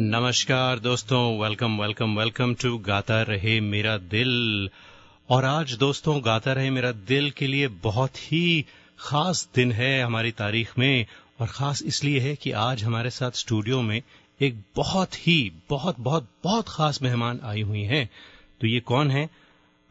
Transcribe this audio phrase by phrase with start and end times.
[0.00, 4.70] नमस्कार दोस्तों welcome welcome welcome to गाता रहे मेरा दिल।
[5.28, 8.66] और आज दोस्तों, गाता रहे मेरा दिल के लिए बहुत ही
[8.98, 11.06] खास दिन है हमारी तारीख में।
[11.40, 14.02] और खास इसलिए है कि आज हमारे साथ स्टूडियो में
[14.40, 18.10] एक बहुत ही, बहुत बहुत बहुत खास मेहमान आई हुई हैं।
[18.60, 19.26] तो ये कौन है?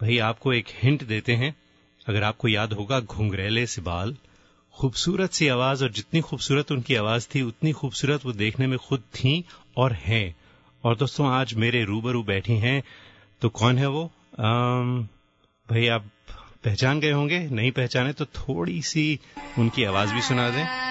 [0.01, 1.55] भाई, आपको एक हिंट देते हैं।
[2.07, 4.15] अगर आपको याद होगा, घुंघरेले से बाल
[4.73, 8.99] खूबसूरत सी आवाज़ और जितनी खूबसूरत उनकी आवाज़ थी उतनी खूबसूरत वो देखने में खुद
[8.99, 9.45] थी
[9.77, 10.35] और हैं।
[10.83, 12.83] और दोस्तों आज मेरे रूबरू बैठी हैं
[13.41, 14.11] तो कौन है वो?
[14.39, 15.07] आम,
[15.69, 16.05] भाई आप
[16.65, 19.19] पहचान गए होंगे नहीं पहचाने तो थोड़ी सी
[19.59, 20.90] उनकी आवाज़ भी सुना दें।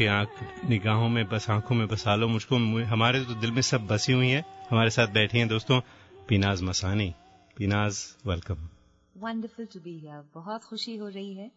[0.00, 2.56] कि आँख निगाहों में बस आँखों में बसा लो मुझको
[2.86, 5.80] हमारे तो दिल में सब बसी हुई है। हमारे साथ बैठी हैं दोस्तों
[6.28, 7.08] Pinaz Masani.
[7.56, 8.68] Pinaz welcome
[9.16, 11.48] wonderful to be here बहुत खुशी हो रही है।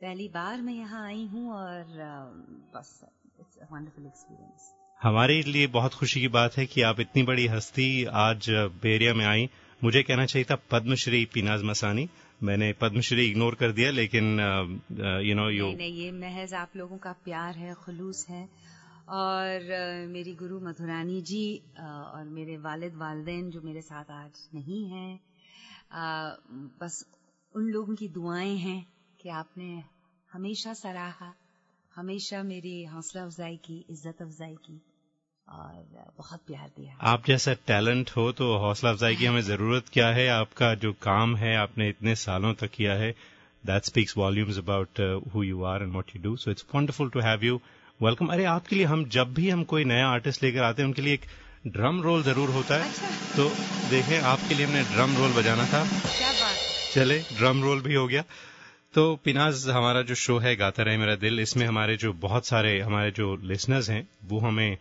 [0.00, 1.84] पहली बार मैं यहाँ आई हूँ और
[2.74, 3.00] बस
[3.40, 7.88] इट्स वंडरफुल एक्सपीरियंस हमारे लिए बहुत खुशी की बात है कि आप इतनी बड़ी हस्ती
[8.22, 8.50] आज
[8.82, 9.48] बेरिया में आई।
[9.82, 12.08] मुझे कहना चाहिए था पद्मश्री पिनाज मसानी।
[12.42, 14.24] मैंने पद्मश्री इग्नोर कर दिया लेकिन
[15.24, 18.48] यू नो यू नहीं ये महज आप लोगों का प्यार है खुलूस है।
[19.08, 24.40] और uh, मेरी गुरु मधुरानी जी uh, और मेरे वालिद वालदेन जो मेरे साथ आज
[24.54, 26.30] नहीं हैं uh,
[26.80, 27.04] बस
[27.54, 28.80] उन लोगों की दुआएँ हैं
[29.20, 29.82] कि आपने
[30.30, 31.32] हमेशा सराहा
[31.92, 34.80] हमेशा मेरी हौसला अफजाई की इज़्ज़त अफजाई की।
[35.48, 40.08] और बहुत प्यार दिया आप जैसा टैलेंट हो तो हौसला अफजाई की हमें ज़रूरत क्या
[40.08, 40.26] है?
[40.30, 43.10] आपका जो काम है आपने इतने सालों तक किया है
[43.64, 45.00] that speaks volumes about
[45.34, 47.60] who you are and what you do so it's wonderful to have you
[48.00, 51.02] welcome अरे आपके लिए हम जब भी हम कोई नया आर्टिस्ट लेकर आते हैं उनके
[51.02, 51.26] लिए एक
[51.66, 53.48] ड्रम रोल ज़रूर होता है। अच्छा। तो
[53.90, 56.56] देखें आपके लिए हमने ड्रम रोल बजाना था। क्या बात
[56.94, 58.22] चले ड्रम रोल भी हो गया।
[58.94, 62.78] तो पिनाज हमारा जो शो है गाता रहे मेरा दिल इसमें हमारे जो बहुत सारे
[62.80, 64.76] हमारे जो लिसनर्स हैं वो हमें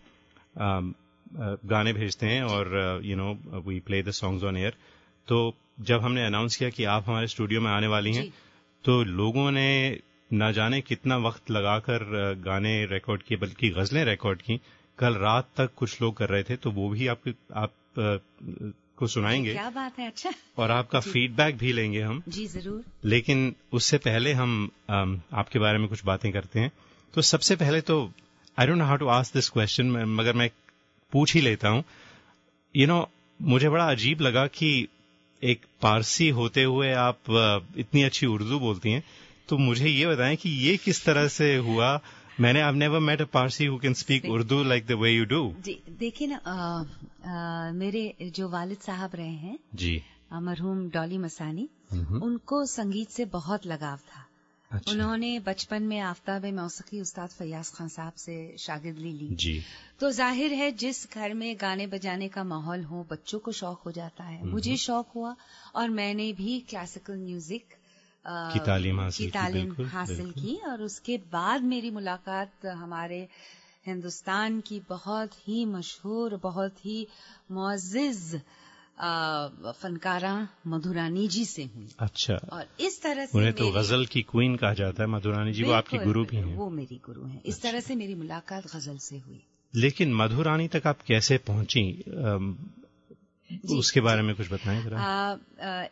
[0.55, 3.33] गाने भेजते हैं और you know
[3.67, 4.75] we play the songs on air
[5.27, 8.29] तो जब हमने अनाउंस किया कि आप हमारे स्टूडियो में आने वाली हैं
[8.85, 9.99] तो लोगों ने
[10.33, 12.03] न जाने कितना वक्त लगाकर
[12.45, 14.59] गाने रिकॉर्ड किए बल्कि गजलें रिकॉर्ड की।
[14.99, 17.21] कल रात तक कुछ लोग कर रहे थे तो वो भी आप
[17.53, 17.73] आप
[18.97, 23.55] को सुनाएँगे। क्या बात है अच्छा। और आपका फीडबैक भी लेंगे हम। जी ज़रूर। लेकिन
[23.73, 26.71] उससे पहले हम आपके बारे में कुछ बातें करते हैं।
[27.13, 27.97] तो सबसे पहले तो
[28.57, 30.49] I don't know how to ask this question मगर मैं
[31.13, 31.83] पूछ ही लेता हूँ।
[32.75, 32.97] यू नो
[33.39, 34.87] मुझे बड़ा अजीब लगा कि
[35.41, 37.17] एक पारसी होते हुए आप
[37.77, 39.03] इतनी अच्छी उर्दू बोलती हैं।
[39.49, 41.99] तो मुझे ये बताएँ कि ये किस तरह से हुआ?
[42.39, 45.41] मैंने I never met a Parsi who can speak Urdu like the way you do
[45.59, 46.83] जी देखिए ना आ,
[47.29, 50.01] आ, मेरे जो वालिद साहब रहे हैं जी।
[50.33, 54.25] मरहूम डॉली मसानी उनको संगीत से बहुत लगाव था।
[54.73, 59.53] अच्छा। उन्होंने बचपन में आफ्ताब मौसीकी उस्ताद फैयाज खान साहब से शागिर्दी ली जी
[59.99, 63.91] तो ज़ाहिर है जिस घर में गाने बजाने का माहौल हो बच्चों को शौक हो
[63.91, 65.35] जाता है मुझे शौक हुआ
[65.75, 67.65] और मैंने भी क्लासिकल म्यूज़िक
[68.25, 73.27] की तालीम हासिल की, तालीम हासिल बिल्कुल। की और उसके बाद मेरी मुलाकात हमारे
[73.87, 77.07] हिंदुस्तान की बहुत ही मशहूर बहुत ही
[77.51, 78.41] मुआजिज
[78.97, 84.55] फनकारा मधुरानी जी से हुई। अच्छा। और इस तरह से उन्हें तो गज़ल की क्वीन
[84.55, 87.61] कहा जाता है मधुरानी जी वो आपकी गुरु भी हैं। वो मेरी गुरु हैं। इस
[87.61, 89.41] तरह से मेरी मुलाकात गज़ल से हुई।
[89.73, 91.83] लेकिन मधुरानी तक आप कैसे पहुँची?
[93.71, 95.89] उसके बारे में कुछ बताएँ जरा।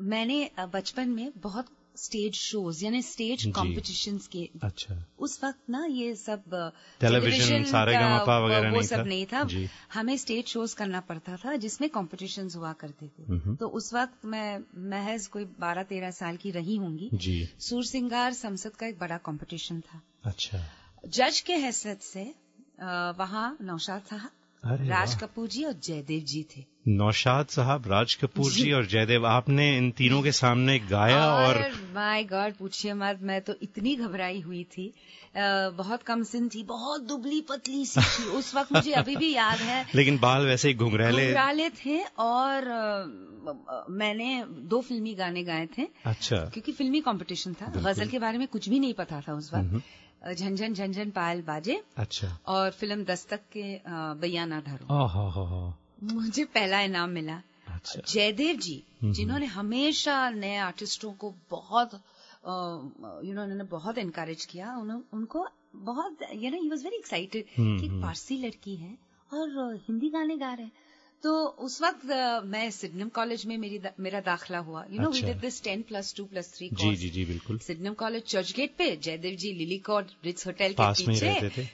[0.00, 1.66] मैंने बचपन में बहुत
[1.96, 6.42] स्टेज शोज़ यानी स्टेज कॉम्पिटिशन के। अच्छा। उस वक्त ना ये सब
[7.00, 9.02] टेलीविज़न सारे वगैरह वो नहीं सब था?
[9.02, 9.48] नहीं था।
[9.92, 14.58] हमें स्टेज शोज़ करना पड़ता था जिसमें कॉम्पिटिशन हुआ करते थे। तो उस वक्त मैं
[14.90, 19.80] महज कोई बारह तेरह साल की रही होंगी। सूर सिंगार संसद का एक बड़ा कॉम्पिटिशन
[19.80, 20.64] था। अच्छा।
[21.08, 22.24] जज के हैसियत से
[23.18, 24.30] वहाँ नौशाद साहब
[24.66, 29.76] राज कपूर जी और जयदेव जी थे। नौशाद साहब राज कपूर जी। और जयदेव आपने
[29.76, 34.40] इन तीनों के सामने गाया और, और माय गॉड पूछिए मत मैं तो इतनी घबराई
[34.40, 34.94] हुई थी।
[35.36, 39.34] आ, बहुत कम सिन थी बहुत दुबली पतली सी थी। उस वक्त मुझे अभी भी
[39.34, 45.42] याद है। लेकिन बाल वैसे ही घुंघराले। घुंघराले थे और आ, मैंने दो फिल्मी गाने
[45.44, 49.20] गाए थे। अच्छा। क्योंकि फिल्मी कंपटीशन था। गज़ल के बारे में कुछ भी नहीं पता
[49.20, 49.82] था उस वक्त।
[50.30, 53.80] झंझन झंझन पायल बाजे अच्छा। और फ़िल्म दस्तक के
[54.20, 55.72] बैयाना हो
[56.02, 63.34] मुझे पहला इनाम मिला। अच्छा। जयदेव जी हम्म। जिन्होंने हमेशा नए आर्टिस्टों को बहुत यू
[63.34, 64.76] नो उन्होंने बहुत इनकरेज किया।
[65.12, 68.96] उनको बहुत you know he was very excited hmm, कि हम्म। पारसी लड़की है
[69.30, 70.72] और हिंदी गाने गा रहे हैं।
[71.24, 71.32] तो
[71.64, 72.04] उस वक्त
[72.44, 75.20] मैं सिडनम कॉलेज में मेरी दा, मेरा दाखला हुआ। You know we.
[75.22, 78.74] Did this ten plus two plus three जी जी जी बिल्कुल। सिडनम कॉलेज चर्च गेट
[78.78, 81.68] पे जयदेव जी लिली कॉर्ड रिट्स होटल के पीछे।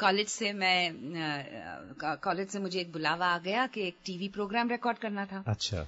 [0.00, 4.98] कॉलेज से मैं कॉलेज से मुझे एक बुलावा आ गया कि एक टीवी प्रोग्राम रिकॉर्ड
[4.98, 5.86] करना था। अच्छा।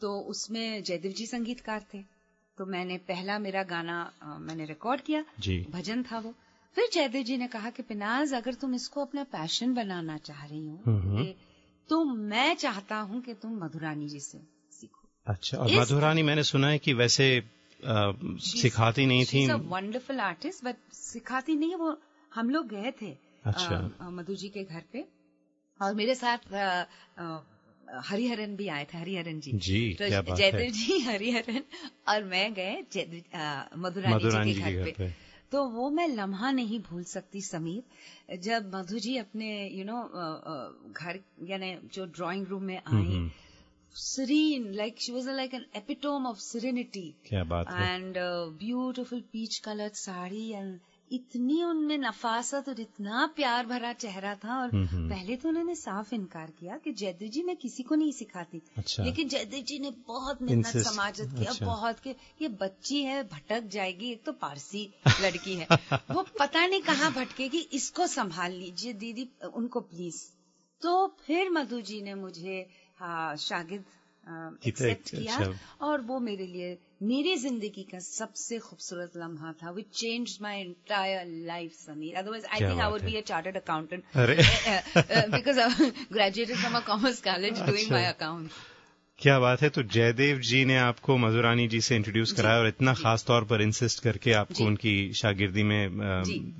[0.00, 2.02] तो उसमें जयदेव जी संगीतकार थे।
[2.58, 3.98] तो मैंने पहला मेरा गाना
[4.40, 5.24] मैंने रिकॉर्ड किया।
[5.70, 6.34] भजन था वो।
[6.76, 10.66] फिर जयदेव जी ने कहा कि पिनाज अगर तुम इसको अपना पैशन बनाना चाह रही
[10.66, 11.34] हो हम्म। ये,
[11.88, 14.38] तो मैं चाहता हूँ कि तुम मधुरानी जी से
[14.70, 20.64] सीखो। अच्छा और मधुरानी मैंने सुना है कि वैसे अ, सिखाती नहीं थी। वंडरफुल आर्टिस्ट
[20.64, 22.00] बट सिखाती नहीं है वो
[22.34, 23.10] हम लोग गए थे
[23.44, 25.04] अच्छा। मधु जी के घर पे।
[25.80, 26.86] और मेरे साथ अ,
[27.18, 27.40] अ,
[28.04, 31.62] हरिहरन भी आए थे हरिहरन जी। जी तो जयदेव जी हरिहरन
[32.08, 36.78] और मैं गए मधुरानी, मधुरानी जी के घर पे। पे। तो वो मैं लम्हा नहीं
[36.88, 40.02] भूल सकती समीर। जब मधु जी अपने यू नो
[40.92, 43.30] घर यानी जो ड्राइंग रूम में I
[43.96, 48.18] Sarin like she was like an epitome of serenity and
[48.58, 50.78] beautiful peach colour sari and
[51.12, 55.74] इतनी उनमें नफासत और इतना प्यार भरा चेहरा था और हम्म, हम्म। पहले तो उन्होंने
[55.74, 59.78] साफ़ इनकार किया कि जयदेव जी मैं किसी को नहीं सिखाती। अच्छा। लेकिन जयदेव जी
[59.78, 62.10] ने बहुत मेहनत समाजत किया अच्छा। बहुत कि
[62.42, 67.58] ये बच्ची है भटक जाएगी एक तो पारसी लड़की है। वो पता नहीं कहाँ भटकेगी
[67.58, 70.22] इसको संभाल लीजिए दीदी उनको प्लीज़
[70.82, 72.66] तो फिर मधु जी ने मुझे
[72.98, 73.84] हाँ, शागिद
[74.66, 75.38] एक्सेप्ट किया।
[75.80, 81.26] और वो मेरे लिए मेरी ज़िंदगी का सबसे खूबसूरत लम्हा था which change my entire
[81.46, 84.02] life Sameer otherwise I think I would be a chartered accountant
[85.34, 85.60] because
[86.12, 87.90] graduated from a commerce college doing.
[87.90, 88.50] My account
[89.18, 92.92] क्या बात है। तो जयदेव जी ने आपको मधुरानी जी से इंट्रोड्यूस कराया और इतना
[92.94, 95.98] खास तौर पर इंसिस्ट करके आपको उनकी शागिर्दी में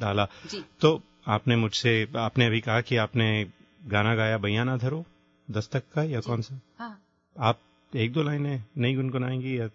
[0.01, 0.25] डाला।
[0.81, 3.29] तो आपने मुझसे आपने अभी कहा कि आपने
[3.87, 5.05] गाना गाया बैयाना धरो
[5.49, 6.61] दस्तक का या कौन सा?
[6.79, 6.95] हाँ।
[7.39, 7.61] आप
[7.93, 9.69] एक दो लाइनें नहीं गुनगुनाएँगी या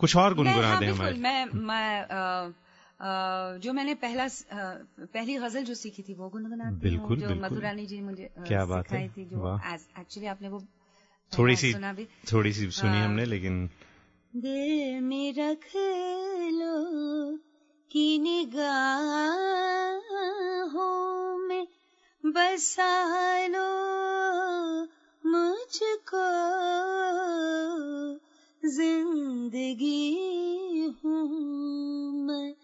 [0.00, 2.06] कुछ और गुनगुना हाँ दें हमारे। मैं मैं
[3.60, 8.30] जो मैंने पहला पहली गज़ल जो सीखी थी वो गुनगुनाती बिल्कुल, जो मधुरानी जी मुझे
[8.46, 9.60] क्या बात है, थी जो
[9.98, 10.64] एक्चुअली आपने वो
[11.32, 13.70] थोड़ी सी सुना भी। थोड़ी सी सुनी हाँ। हमने लेकिन
[14.36, 15.66] दिल में रख
[16.52, 17.36] लो
[17.90, 18.18] की
[20.06, 21.66] निगाहों में
[22.24, 24.86] बसा लो
[25.26, 26.26] मुझको
[28.68, 30.04] ज़िंदगी
[31.04, 31.26] हूँ
[32.26, 32.54] मैं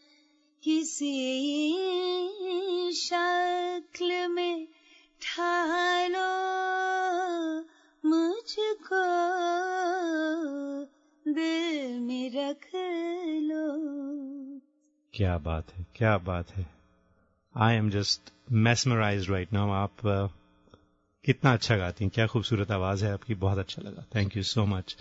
[0.63, 1.13] किसी
[2.93, 4.69] शक्ल में
[5.23, 6.31] ढालो
[8.05, 9.03] मुझको
[11.27, 12.69] दिल में रख
[13.43, 13.67] लो।
[15.15, 16.67] क्या बात है क्या बात है।
[17.55, 18.21] I am just
[18.53, 20.27] mesmerized right now आप अ,
[21.25, 24.65] कितना अच्छा गाती हैं क्या खूबसूरत आवाज़ है आपकी बहुत अच्छा लगा। थैंक यू सो
[24.67, 24.97] मच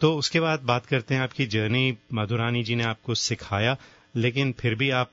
[0.00, 3.76] तो उसके बाद बात करते हैं आपकी जर्नी मधुरानी जी ने आपको सिखाया
[4.16, 5.10] लेकिन फिर भी आप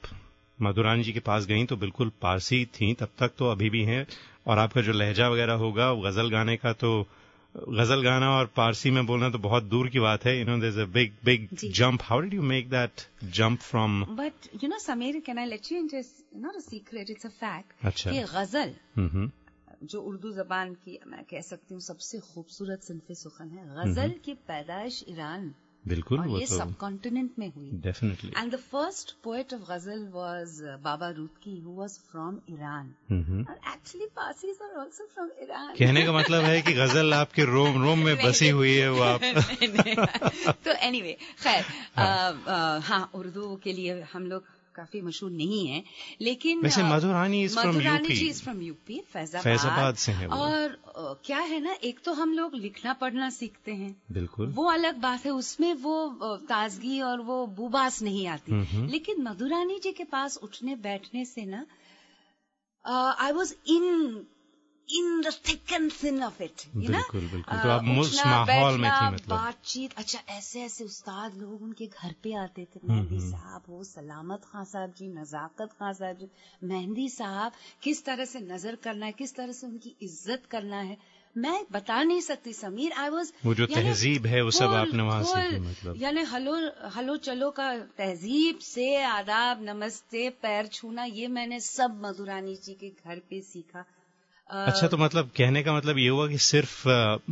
[0.61, 4.07] मधुरानी जी के पास गई तो बिल्कुल पारसी थी तब तक तो अभी भी हैं।
[4.47, 7.07] और आपका जो लहजा वगैरह होगा गज़ल गाने का तो
[7.69, 10.79] गज़ल गाना और पारसी में बोलना तो बहुत दूर की बात है। You know there
[10.79, 11.47] a big big.
[11.71, 12.91] Jump how did you make that
[13.23, 14.77] jump from but you know
[15.21, 17.09] can I let you into a- not a secret?
[17.09, 17.75] It's a fact.
[17.83, 18.73] अच्छा। गज़ल
[19.83, 24.33] जो उर्दू जबान की मैं कह सकती हूँ सबसे खूबसूरत सिनफ सुखन है गज़ल की
[24.47, 25.53] पैदाइश ईरान
[25.87, 30.07] बिल्कुल और ये तो सब कॉन्टिनेंट में हुई। Definitely and the first poet of ghazal
[30.13, 35.73] was Baba Rudaki who was from Iran hmm और actually Parsis are also from Iran
[35.75, 39.21] कहने का मतलब है कि गज़ल आपके रोम रोम में बसी हुई है वो आप।
[40.65, 44.43] तो एनीवे खैर अ, अ, हाँ उर्दू के लिए हम लोग
[44.77, 45.83] काफ़ी मशहूर नहीं है
[46.21, 49.43] लेकिन वैसे Madhurani is from Madhurani UP ji is from UP Faizabad.
[49.43, 50.77] Faizabad से हैं वो। और
[51.25, 55.25] क्या है ना एक तो हम लोग लिखना पढ़ना सीखते हैं। बिल्कुल। वो अलग बात
[55.25, 55.95] है उसमें वो
[56.49, 61.65] ताजगी और वो बुबास नहीं आती। लेकिन मधुरानी जी के पास उठने बैठने से ना
[63.19, 64.25] I was in
[64.89, 69.09] in the thick and thin of it बिल्कुल, बिल्कुल। तो आप उस माहौल में थी
[69.13, 73.63] मतलब। बातचीत। अच्छा ऐसे ऐसे उस्ताद लोग उनके घर पे आते थे। मेहंदी हम्म। साहब
[73.69, 76.29] हो सलामत खान साहब जी नजाकत खान साहब जी।
[76.63, 77.51] मेहंदी साहब
[77.83, 80.97] किस तरह से नज़र करना है किस तरह से उनकी इज़्ज़त करना है?
[81.35, 85.23] मैं बता नहीं सकती समीर आई वॉज़ वो जो तहजीब है वो सब आपने वहाँ
[85.23, 86.55] सीखी मतलब। यानी हलो
[86.95, 87.67] हलो चलो का
[87.97, 93.85] तहजीब से आदाब नमस्ते पैर छूना ये मैंने सब मधुरानी जी के घर पे सीखा।
[94.49, 96.87] अच्छा तो मतलब कहने का मतलब ये हुआ कि सिर्फ़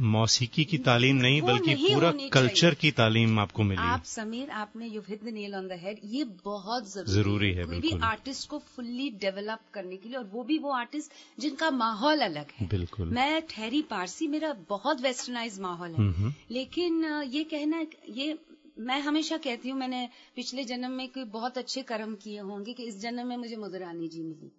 [0.06, 5.02] मौसीकी की तालीम नहीं बल्कि पूरा कल्चर की तालीम आपको मिली। आप समीर आपने you
[5.02, 8.60] hit the nail on the head ये बहुत ज़रूरी, ज़रूरी है कोई भी आर्टिस्ट को
[8.76, 13.08] फुल्ली डेवलप करने के लिए और वो भी वो आर्टिस्ट जिनका माहौल अलग है। बिल्कुल।
[13.10, 18.38] मैं ठहरी पारसी मेरा बहुत वेस्टर्नाइज माहौल है। लेकिन ये कहना ये
[18.80, 22.84] मैं हमेशा कहती हूँ मैंने पिछले जन्म में कोई बहुत अच्छे कर्म किए होंगे कि
[22.84, 24.52] इस जन्म में मुझे मधुरानी जी मिली।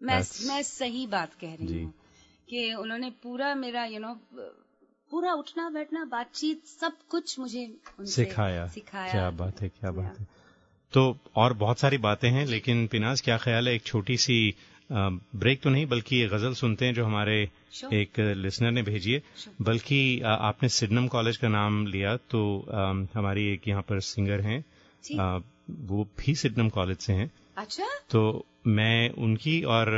[0.00, 1.92] मैं मैं सही बात कह रही हूँ
[2.48, 4.48] कि उन्होंने पूरा मेरा यू you नो know,
[5.10, 7.66] पूरा उठना बैठना बातचीत सब कुछ मुझे
[8.08, 10.26] सिखाया। सिखाया। क्या बात है क्या बात है।
[10.92, 13.74] तो और बहुत सारी बातें हैं लेकिन पिनाज क्या ख्याल है?
[13.74, 14.54] एक छोटी सी
[14.90, 17.36] ब्रेक तो नहीं बल्कि ये गज़ल सुनते हैं जो हमारे
[17.92, 19.22] एक लिसनर ने भेजी है।
[19.62, 22.40] बल्कि आपने सिडनम कॉलेज का नाम लिया तो
[23.14, 24.64] हमारी एक यहाँ पर सिंगर हैं।
[25.88, 27.30] वो भी सिडनम कॉलेज से हैं।
[27.60, 27.84] अच्छा?
[28.10, 29.88] तो मैं उनकी और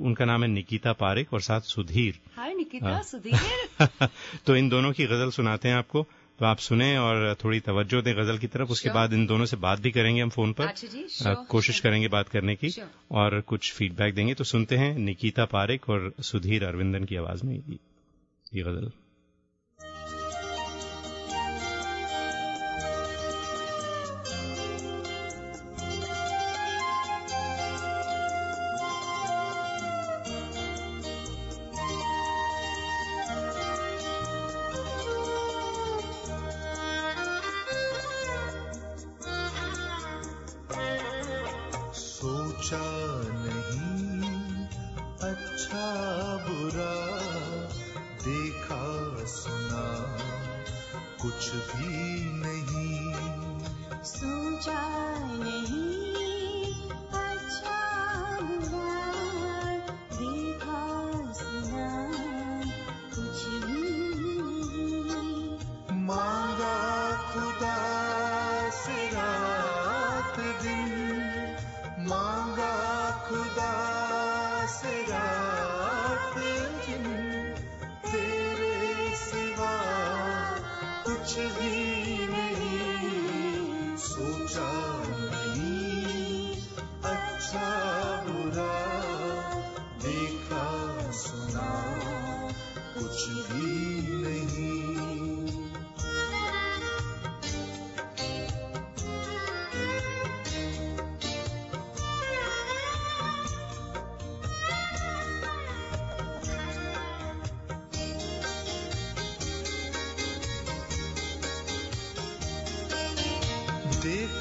[0.00, 3.78] उनका नाम है निकिता पारिक और साथ सुधीर। हाय निकिता सुधीर।
[4.46, 6.06] तो इन दोनों की गज़ल सुनाते हैं आपको।
[6.38, 9.56] तो आप सुने और थोड़ी तवज्जो दें गज़ल की तरफ़। उसके बाद इन दोनों से
[9.56, 14.14] बात भी करेंगे हम फ़ोन पर। अच्छा कोशिश करेंगे बात करने की और कुछ फीडबैक
[14.14, 17.62] देंगे। तो सुनते हैं निकिता पारिक और सुधीर अरविंदन की आवाज़ में
[18.54, 18.90] ये गज़ल।
[42.62, 42.78] ऊँचा
[43.34, 44.66] नहीं
[45.30, 45.86] अच्छा
[46.46, 46.92] बुरा
[48.22, 48.82] देखा
[49.26, 49.82] सुना
[51.22, 54.78] कुछ भी नहीं। सोचा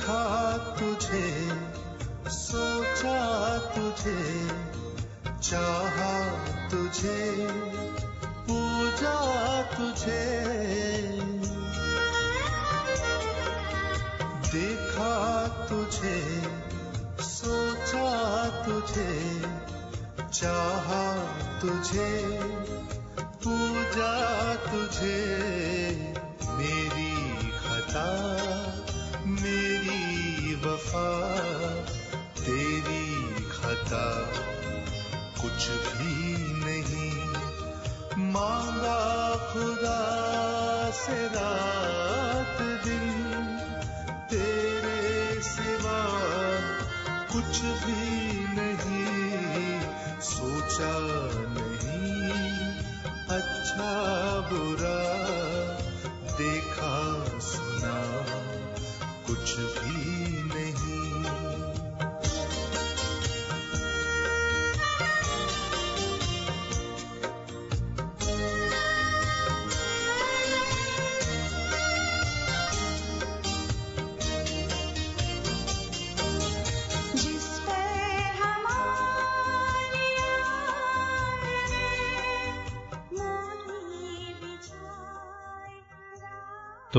[0.02, 1.50] देखा तुझे,
[2.30, 4.48] सोचा तुझे,
[5.44, 7.48] चाहा तुझे,
[8.26, 10.42] पूजा तुझे।
[14.52, 16.42] देखा तुझे,
[17.22, 19.42] सोचा तुझे,
[20.34, 22.40] चाहा तुझे,
[23.20, 25.22] पूजा तुझे।
[26.50, 28.71] मेरी खता
[30.64, 31.10] वफा
[32.40, 34.06] तेरी खता
[35.42, 37.22] कुछ भी नहीं।
[38.32, 39.02] मांगा
[39.54, 40.02] खुदा
[40.92, 43.58] से रात दिन,
[44.30, 46.02] तेरे सिवा
[47.32, 48.06] कुछ भी
[48.56, 49.82] नहीं।
[50.22, 51.11] सोचा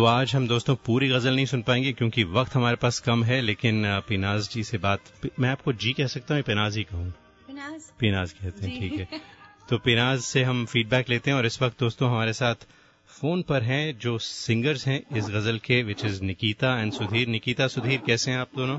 [0.02, 3.40] तो आज हम दोस्तों पूरी गज़ल नहीं सुन पाएँगे क्योंकि वक्त हमारे पास कम है
[3.40, 5.00] लेकिन पिनाज जी से बात
[5.40, 7.12] मैं आपको जी कह सकता हूँ पिनाज ही कहूँ?
[8.00, 9.21] पिनाज। कहते हैं ठीक है।
[9.68, 12.66] तो पिनाज से हम फीडबैक लेते हैं और इस वक्त दोस्तों हमारे साथ
[13.11, 17.68] फ़ोन पर हैं जो सिंगर्स हैं इस गज़ल के which is Nikita and Sudhir Nikita
[17.76, 18.78] Sudhir कैसे हैं आप दोनों?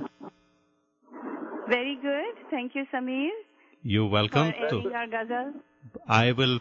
[1.70, 3.44] Very good thank you Sameer
[3.84, 4.82] you welcome तो
[5.16, 5.54] ghazal.
[6.12, 6.60] I will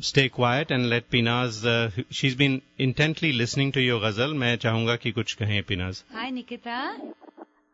[0.00, 1.64] stay quiet and let Pinaz.
[1.66, 4.34] Uh, she's been intently listening to your ghazal.
[4.44, 6.02] मैं चाहूंगा कि कुछ कहें Pinaz.
[6.14, 6.78] Hi, Nikita.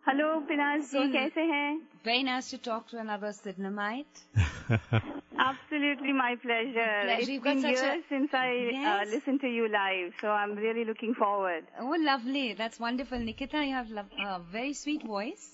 [0.08, 4.20] Hello Pinaz ji सुन- कैसे हैं Very nice to talk to another Sidnamite.
[5.44, 6.86] Absolutely my pleasure.
[7.02, 7.20] Pleasure.
[7.20, 9.10] It's You've got been such a- years since I uh, Yes.
[9.14, 11.64] listened to you live, so I'm really looking forward.
[11.80, 12.54] Oh, lovely.
[12.54, 13.18] That's wonderful.
[13.18, 15.44] Nikita, you have a uh, very sweet voice.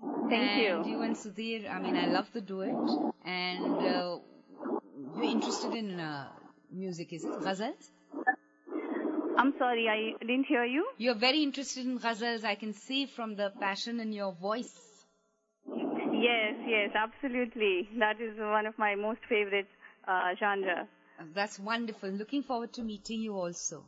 [0.00, 0.92] Thank and you.
[0.92, 2.74] you and Sudhir, I mean, I love the duet.
[3.24, 4.18] And uh,
[5.18, 6.28] you're interested in uh,
[6.70, 7.30] music, is it?
[7.30, 7.90] Ghazals?
[9.36, 10.86] I'm sorry, I didn't hear you.
[10.96, 12.44] You're very interested in ghazals.
[12.44, 14.74] I can see from the passion in your voice.
[16.12, 17.88] Yes, yes, absolutely.
[17.98, 19.68] That is one of my most favorite
[20.06, 20.86] uh, genre.
[21.34, 22.10] That's wonderful.
[22.10, 23.84] Looking forward to meeting you also.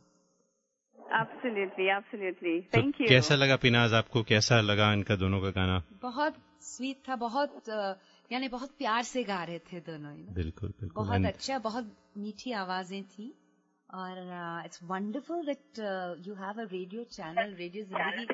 [1.11, 2.67] Absolutely, absolutely.
[2.73, 3.07] तो Thank you.
[3.07, 7.93] कैसा लगा पिनाज आपको कैसा लगा इनका दोनों का गाना बहुत स्वीट था बहुत uh,
[8.32, 10.34] यानी बहुत प्यार से गा रहे थे दोनों you know.
[10.34, 13.32] बिल्कुल बिल्कुल बहुत अच्छा बहुत मीठी आवाज़ें थी
[13.94, 14.20] और
[14.66, 18.26] it's wonderful that uh, you have a radio channel radio zindagi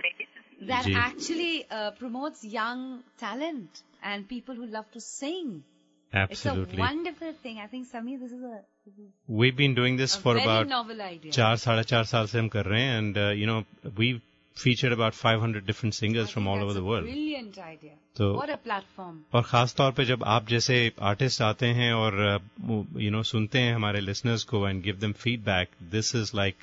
[0.71, 2.85] that जी। actually uh, promotes young
[3.25, 5.59] talent and people who love to sing
[6.13, 9.97] it's a wonderful thing i think Samir this is a, this is we've been doing
[9.97, 12.83] this a for very about novel idea चार साढ़े चार साल से हम कर रहे
[12.83, 13.63] हैं and you know
[13.99, 14.13] we
[14.59, 17.05] featured about 500 different singers from all over the world.
[17.05, 17.93] brilliant idea.
[18.17, 19.19] तो what a platform.
[19.35, 22.41] और खास तौर पे जब आप जैसे आर्टिस्ट आते हैं और
[22.97, 26.55] यू नो सुनते हैं हमारे लिसनर्स को and give them feedback this is like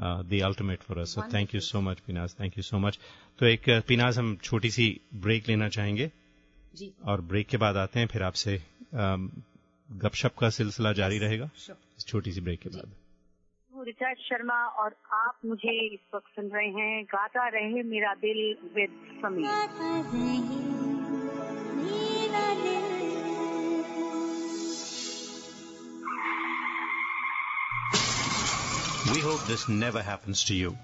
[0.00, 2.98] the ultimate for us thank you so much Pinaz thank you so much
[3.38, 6.10] तो एक uh, पिनाज हम छोटी सी ब्रेक लेना चाहेंगे।
[6.76, 8.62] जी। और ब्रेक के बाद आते हैं फिर आपसे
[8.94, 9.28] um,
[9.92, 12.06] गपशप का सिलसिला जारी रहेगा। Sure.
[12.06, 12.90] छोटी सी ब्रेक के बाद।
[13.85, 18.41] हूँ रिचार्ड शर्मा और आप मुझे इस वक्त सुन रहे हैं गाता रहे मेरा दिल
[18.75, 20.69] with Sameer
[29.11, 30.77] We hope this never happens to you.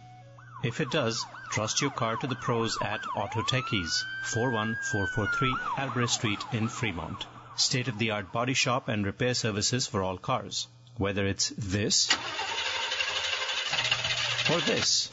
[0.63, 3.99] If it does, trust your car to the pros at Auto Techies,
[4.33, 7.25] 41443 Albrecht Street in Fremont.
[7.55, 10.67] State of the art body shop and repair services for all cars.
[10.97, 12.01] Whether it's this
[14.52, 15.08] or this.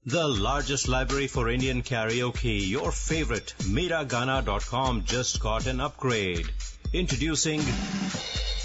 [0.04, 6.50] The largest library for Indian karaoke, your favorite, Miragana.com just got an upgrade.
[6.92, 7.60] Introducing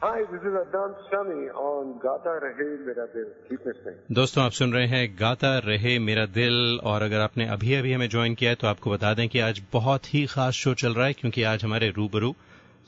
[0.00, 3.28] Hi, this is Adnan Shami on Gata Rahe Mera Dil.
[3.48, 3.96] Keep listening.
[4.12, 8.08] दोस्तों आप सुन रहे हैं गाता रहे मेरा दिल और अगर आपने अभी अभी हमें
[8.08, 11.06] ज्वाइन किया है तो आपको बता दें कि आज बहुत ही खास शो चल रहा
[11.06, 12.34] है क्योंकि आज हमारे रूबरू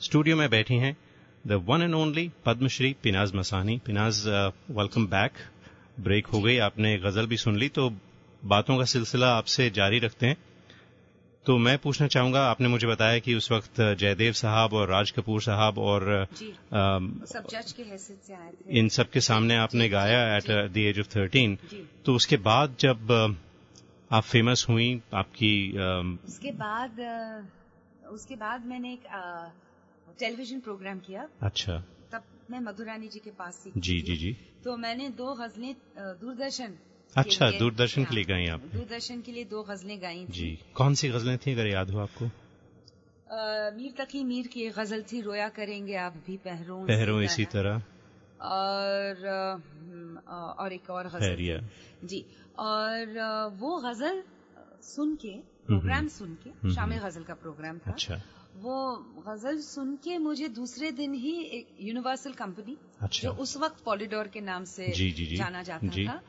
[0.01, 0.95] स्टूडियो में बैठी हैं
[1.45, 5.33] the one and only Padmashri Pinaz Masani Pinaz welcome back
[5.99, 7.89] break हो गई आपने गज़ल भी सुन ली तो
[8.43, 10.37] बातों का सिलसिला आपसे जारी रखते हैं
[11.49, 15.41] तो मैं पूछना चाहूँगा आपने मुझे बताया कि उस वक्त जयदेव साहब और राज कपूर
[15.41, 20.19] साहब और सब जज के हैसियत से आए थे। इन सब के सामने आपने गाया
[20.35, 21.57] at the age of thirteen
[22.05, 23.11] तो उसके बाद जब
[24.11, 25.53] आप फ़ेमस हुई आपकी
[26.27, 27.01] उसके बाद
[28.11, 29.07] उसके बाद मैंने एक
[30.19, 31.77] टेलीविज़न प्रोग्राम किया। अच्छा।
[32.11, 36.77] तब मैं मधुरानी जी के पास थी जी जी जी। तो मैंने दो गजलें दूरदर्शन
[37.17, 41.09] अच्छा, दूरदर्शन के लिए गाई आपने। दूरदर्शन के लिए दो गजलें गाई जी कौन सी
[41.09, 42.25] गजलें थी अगर याद हो आपको?
[42.25, 47.45] अ, मीर तकी मीर की एक गज़ल थी रोया करेंगे आप भी पहरों पहरों इसी
[47.45, 47.83] तरह।
[48.41, 49.27] और
[49.79, 51.67] हम्म, और एक और गज़ल
[52.03, 52.25] जी
[52.59, 53.05] और
[53.59, 54.23] वो गज़ल
[54.81, 55.33] सुन के
[55.67, 58.21] प्रोग्राम सुन के हम्म, शामी हम्म। गज़ल का प्रोग्राम था। अच्छा।
[58.55, 63.83] वो गज़ल सुन के मुझे दूसरे दिन ही एक यूनिवर्सल कंपनी अच्छा। जो उस वक्त
[63.83, 66.21] पॉलिडोर के नाम से जी, जी, जी। जाना जाता जी। था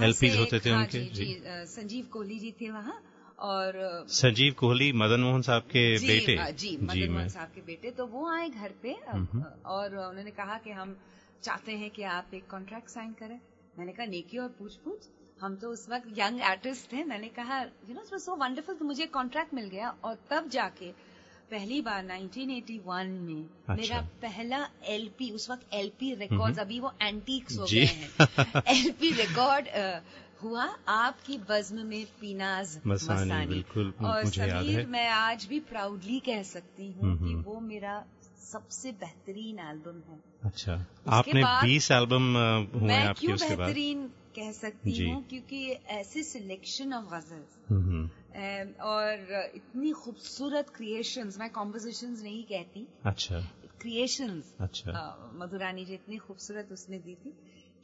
[0.00, 1.00] एलपीज होते थे हाँ, उनके?
[1.00, 3.02] जी, जी, अ, संजीव कोहली जी थे वहाँ
[3.38, 6.52] और संजीव कोहली मदन मोहन साहब के जी, बेटे?
[6.52, 10.58] जी मदन मोहन साहब के बेटे। तो वो आए घर पे हम्म। और उन्होंने कहा
[10.58, 10.98] कि हम
[11.42, 13.40] चाहते हैं कि आप एक कॉन्ट्रैक्ट साइन करें।
[13.78, 15.08] मैंने कहा नेकी और पूछ पूछ
[15.40, 19.06] हम तो उस वक्त यंग आर्टिस्ट थे। मैंने कहा यू नो सो वंडरफुल तो मुझे
[19.06, 21.09] कॉन्ट्रैक्ट मिल गया। और तब जाके
[21.50, 27.58] पहली बार 1981 में अच्छा। मेरा पहला एलपी उस वक्त एलपी रिकॉर्ड्स अभी वो एंटीक्स
[27.58, 29.68] हो। गए हैं। एलपी रिकॉर्ड
[30.42, 35.44] हुआ आपकी बज्म में पीनाज मसानी, मसानी बिल्कुल, और मुझे याद समीर है। मैं आज
[35.44, 38.04] भी प्राउडली कह सकती हूँ हम्म, कि हम्म। वो मेरा
[38.52, 42.32] सबसे बेहतरीन एल्बम है। अच्छा आपने बाद 20 एल्बम
[42.80, 43.58] हुए आपके उसके बाद?
[43.58, 45.22] मैं क्यों बेहतरीन कह सकती हूँ?
[45.28, 48.08] क्योंकि ऐसे सिलेक्शन ऑफ़ गज़ल हम्म, हम्म,
[48.80, 53.40] और इतनी खूबसूरत क्रिएशंस मैं कॉम्पोजिशंस नहीं कहती। अच्छा।
[53.80, 57.32] क्रिएशंस अच्छा। मधुरानी जी इतनी खूबसूरत उसने दी थी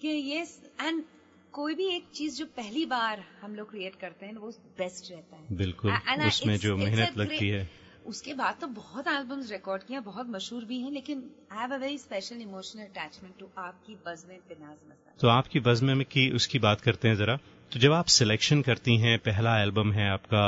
[0.00, 0.46] कि ये
[0.80, 1.04] एंड
[1.52, 5.36] कोई भी एक चीज़ जो पहली बार हम लोग क्रिएट करते हैं वो बेस्ट रहता
[5.36, 7.68] है। बिल्कुल I- उसमें it's- जो मेहनत लगती है।
[8.06, 11.76] उसके बाद तो बहुत एल्बम्स रिकॉर्ड किया बहुत मशहूर भी हैं लेकिन I have a
[11.76, 16.58] very special emotional attachment to आपकी बज़्म पिनाज मसाला तो आपकी बज़्म में की उसकी
[16.58, 17.38] बात करते हैं जरा।
[17.72, 20.46] तो जब आप सिलेक्शन करती हैं पहला एल्बम है आपका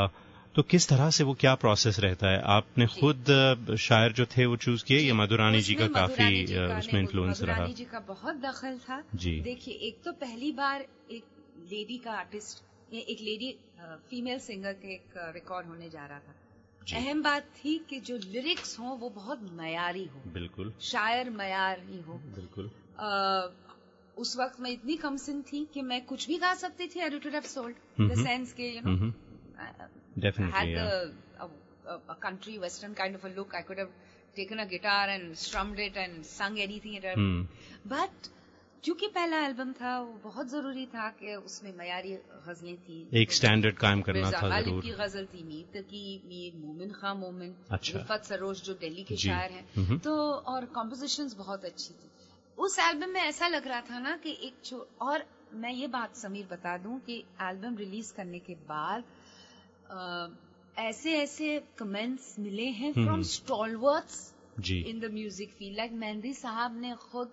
[0.55, 2.41] तो किस तरह से वो क्या प्रोसेस रहता है?
[2.43, 6.79] आपने खुद शायर जो थे वो चूज़ किए या मधुरानी जी का काफ़ी जी का
[6.79, 7.53] उसमें इन्फ्लुएंस रहा?
[7.53, 11.25] मधुरानी जी का बहुत दखल था। जी। देखिए एक तो पहली बार एक
[11.71, 13.53] लेडी का आर्टिस्ट एक लेडी
[14.11, 16.35] फीमेल सिंगर के एक रिकॉर्ड होने जा रहा था।
[16.97, 22.21] अहम बात थी कि जो लिरिक्स हो वो बहुत मयारी हो। बिल्कुल। शायर मयारी हो
[22.37, 22.71] बिल्कुल।
[24.19, 27.11] उस वक्त मैं इतनी कम सिंह थी कि मैं कुछ भी गा सकती थी I
[27.11, 28.25] would have sold the.
[28.25, 29.11] Sense के you know
[32.95, 33.55] kind of a look.
[33.55, 33.93] I could have
[34.37, 37.47] taken a guitar and strummed it and sung anything it हम्म,
[37.87, 38.29] बट
[38.85, 42.13] क्योंकि पहला एल्बम था वो बहुत ज़रूरी था कि उसमें मयारी
[42.49, 46.93] गजलें थी। एक स्टैंडर्ड कायम करना था ज़रूर। की गज़ल थी मीर तकी मीर मोमिन
[47.01, 50.15] खां मोमिन अच्छा। रिफत सरोज जो दिल्ली के शायर हैं। तो
[50.53, 52.11] और कॉम्पोजिशंस बहुत अच्छी थी।
[52.59, 56.47] उस एल्बम में ऐसा लग रहा था ना कि एक और मैं ये बात समीर
[56.51, 59.05] बता दूँ कि एल्बम रिलीज़ करने के बाद
[60.79, 66.81] ऐसे ऐसे कमेंट्स मिले हैं। From stalwarts ji. In the music field like Mehdi साहब
[66.81, 67.33] ने खुद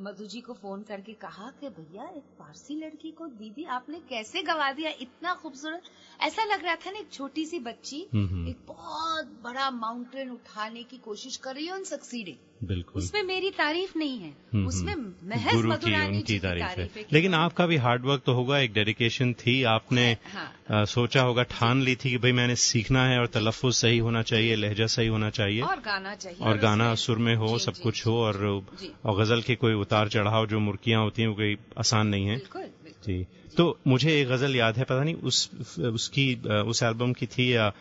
[0.00, 4.42] मधु जी को फ़ोन करके कहा कि भैया एक पारसी लड़की को दीदी आपने कैसे
[4.42, 4.90] गवा दिया?
[5.00, 5.82] इतना खूबसूरत।
[6.20, 10.30] ऐसा लग रहा था ना एक छोटी सी बच्ची हम्म, हम्म। एक बहुत बड़ा माउंटेन
[10.30, 14.92] उठाने की कोशिश कर रही है सक्सीडिंग बिल्कुल। उसमें मेरी तारीफ़ नहीं है। हम्म, उसमें
[14.92, 18.22] हम्म। महज गुरु की उनकी की तारीफ़ तारीफ़ है है लेकिन आपका भी हार्ड वर्क
[18.26, 22.32] तो होगा एक डेडिकेशन थी। आपने हाँ अ, सोचा होगा ठान ली थी कि भाई
[22.32, 26.46] मैंने सीखना है और तलफ़ुज़ सही होना चाहिए लहजा सही होना चाहिए। और गाना चाहिए।
[26.46, 28.64] और गाना सुर में हो जी, सब जी, कुछ हो और
[29.04, 32.42] और गज़ल के कोई उतार चढ़ाव जो मुर्कियाँ होती हैं वो कोई आसान नहीं है।
[33.06, 37.54] जी। तो मुझे एक गज़ल याद है पता नहीं उस उसकी उस एल्बम की थी
[37.54, 37.72] या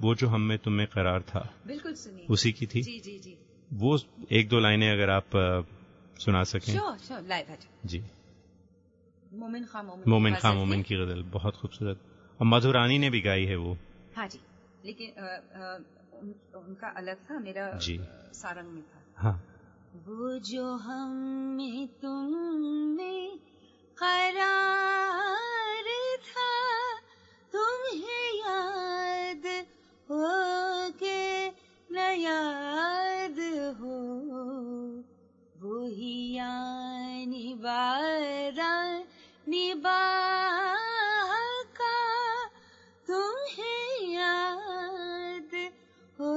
[0.00, 2.82] वो जो हम में तुम में करार था। बिल्कुल सुनिए। उसी की थी?
[2.82, 3.38] जी जी जी।
[3.72, 3.98] वो
[4.32, 5.30] एक दो लाइनें अगर आप
[6.18, 6.74] सुना सकें।
[7.28, 8.04] लाइव है जी।
[9.32, 12.00] मोमिन खां मोमिन खां मोमिन की गज़ल बहुत खूबसूरत।
[12.40, 13.76] और मधुरानी ने भी गाई है वो।
[14.16, 14.40] हाँ जी
[14.84, 15.10] लेकिन
[16.14, 18.00] उन, उनका अलग था मेरा जी।
[18.32, 19.44] सारंग में था। हाँ।
[20.06, 21.10] वो जो हम
[21.56, 22.34] में तुम
[22.96, 23.38] में
[23.98, 25.84] करार
[26.20, 26.54] था
[27.52, 29.66] तुम्हें याद
[30.10, 30.65] हो
[32.16, 33.38] याद
[33.80, 33.96] हो,
[35.62, 38.72] वही यानी बारा
[39.48, 40.02] निभा
[41.78, 41.98] का
[43.08, 45.54] तुम्हें याद
[46.20, 46.34] हो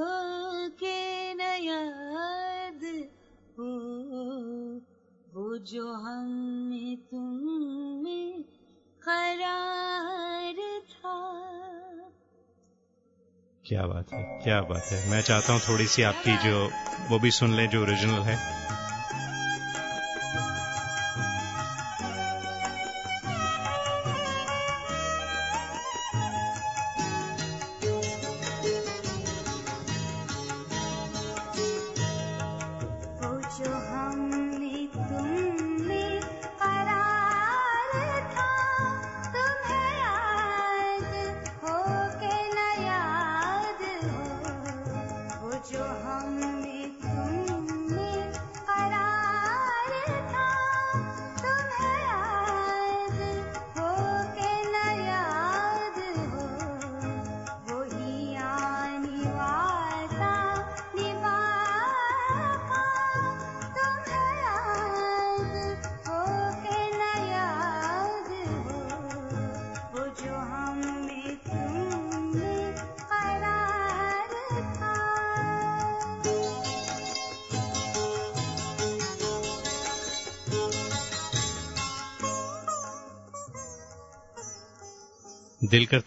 [0.82, 1.00] के
[1.34, 2.84] न याद
[3.58, 3.70] हो,
[5.34, 5.92] वो जो
[13.70, 16.70] क्या बात है, क्या बात है। मैं चाहता हूँ थोड़ी सी आपकी जो,
[17.08, 18.59] वो भी सुन लें, जो ओरिजिनल है।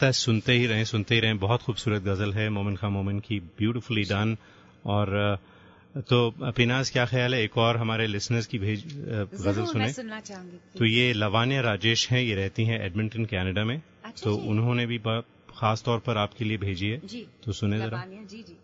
[0.04, 3.20] करता है सुनते ही रहें सुनते ही रहें। बहुत खूबसूरत गज़ल है मोमिन खां मोमिन
[3.20, 4.36] की ब्यूटिफुली डन
[4.86, 5.40] और
[6.04, 6.18] तो
[6.52, 7.42] पिनाज क्या ख्याल है?
[7.44, 12.22] एक और हमारे लिसनर्स की भेज गज़ल सुने। सुनना चाहूँगी। तो ये लवान्या राजेश हैं
[12.22, 14.98] ये रहती हैं एडमिंटन कनाडा में। अच्छा तो उन्होंने भी
[15.54, 18.58] खास तौर पर आपके लिए भेजी है। जी तो सुने जरा। जी जी।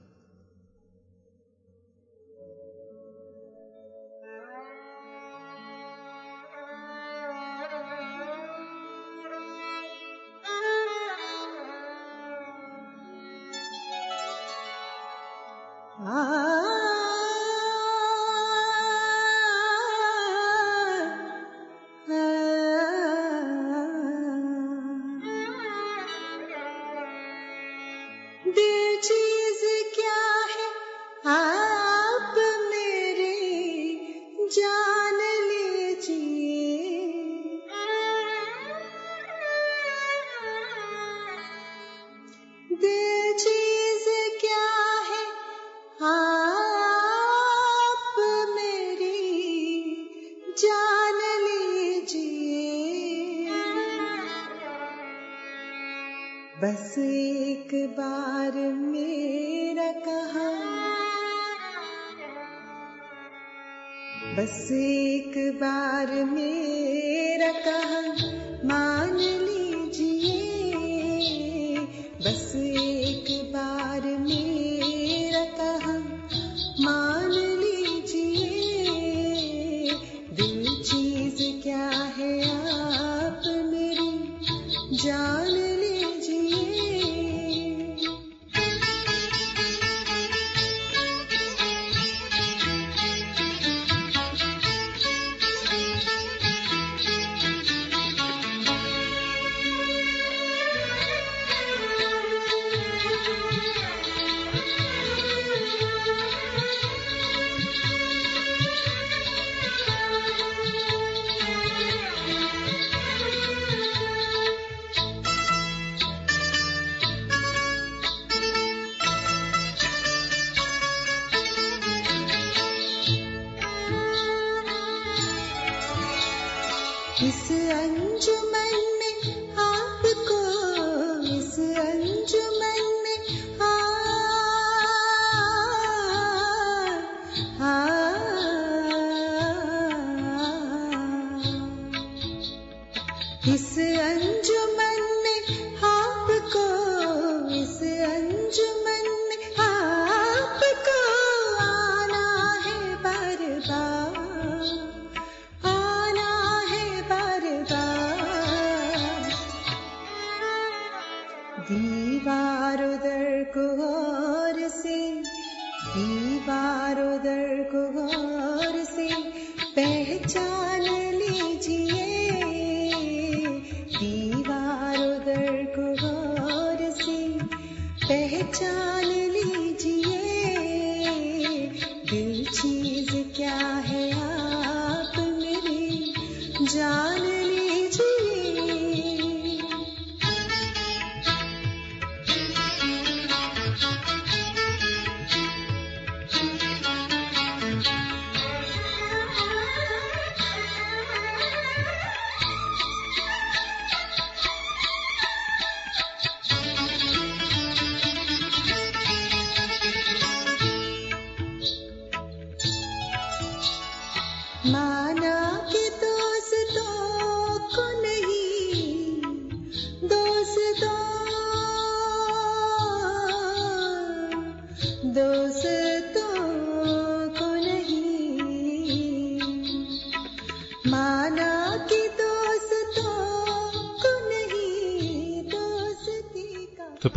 [187.24, 188.39] लीजिए।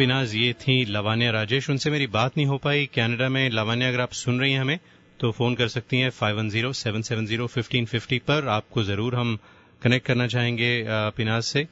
[0.02, 4.00] पिनाज ये थी लवान्या राजेश। उनसे मेरी बात नहीं हो पाई। कनाडा में लवान्या अगर
[4.00, 4.78] आप सुन रही हैं हमें
[5.20, 8.82] तो फ़ोन कर सकती हैं five one zero seven seven zero fifteen fifty पर। आपको
[8.84, 9.38] ज़रूर हम
[9.82, 10.70] कनेक्ट करना चाहेंगे
[11.16, 11.64] पिनाज से।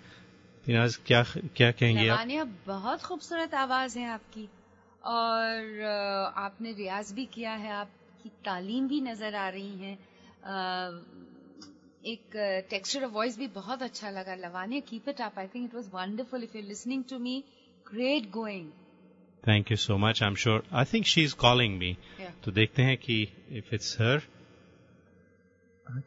[0.64, 1.22] पिनाज क्या
[1.56, 2.14] क्या कहेंगे आप?
[2.14, 4.48] लवानिया बहुत खूबसूरत आवाज़ है आपकी।
[5.08, 5.82] और
[6.38, 9.92] आपने रियाज भी किया है, आपकी तालीम भी नज़र आ रही है।
[12.06, 12.36] एक
[12.70, 15.90] टेक्सचर ऑफ़ वॉइस भी बहुत अच्छा लगा। Lavania keep it up I think it was
[15.94, 17.42] wonderful if you listening to me
[17.94, 18.70] great going
[19.44, 22.32] thank you so much I am sure I think she is calling me Yeah.
[22.44, 23.22] तो देखते हैं कि
[23.58, 24.20] if it's her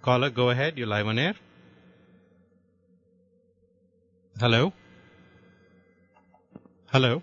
[0.03, 1.39] caller go ahead you live on air
[4.35, 4.67] hello
[6.93, 7.21] hello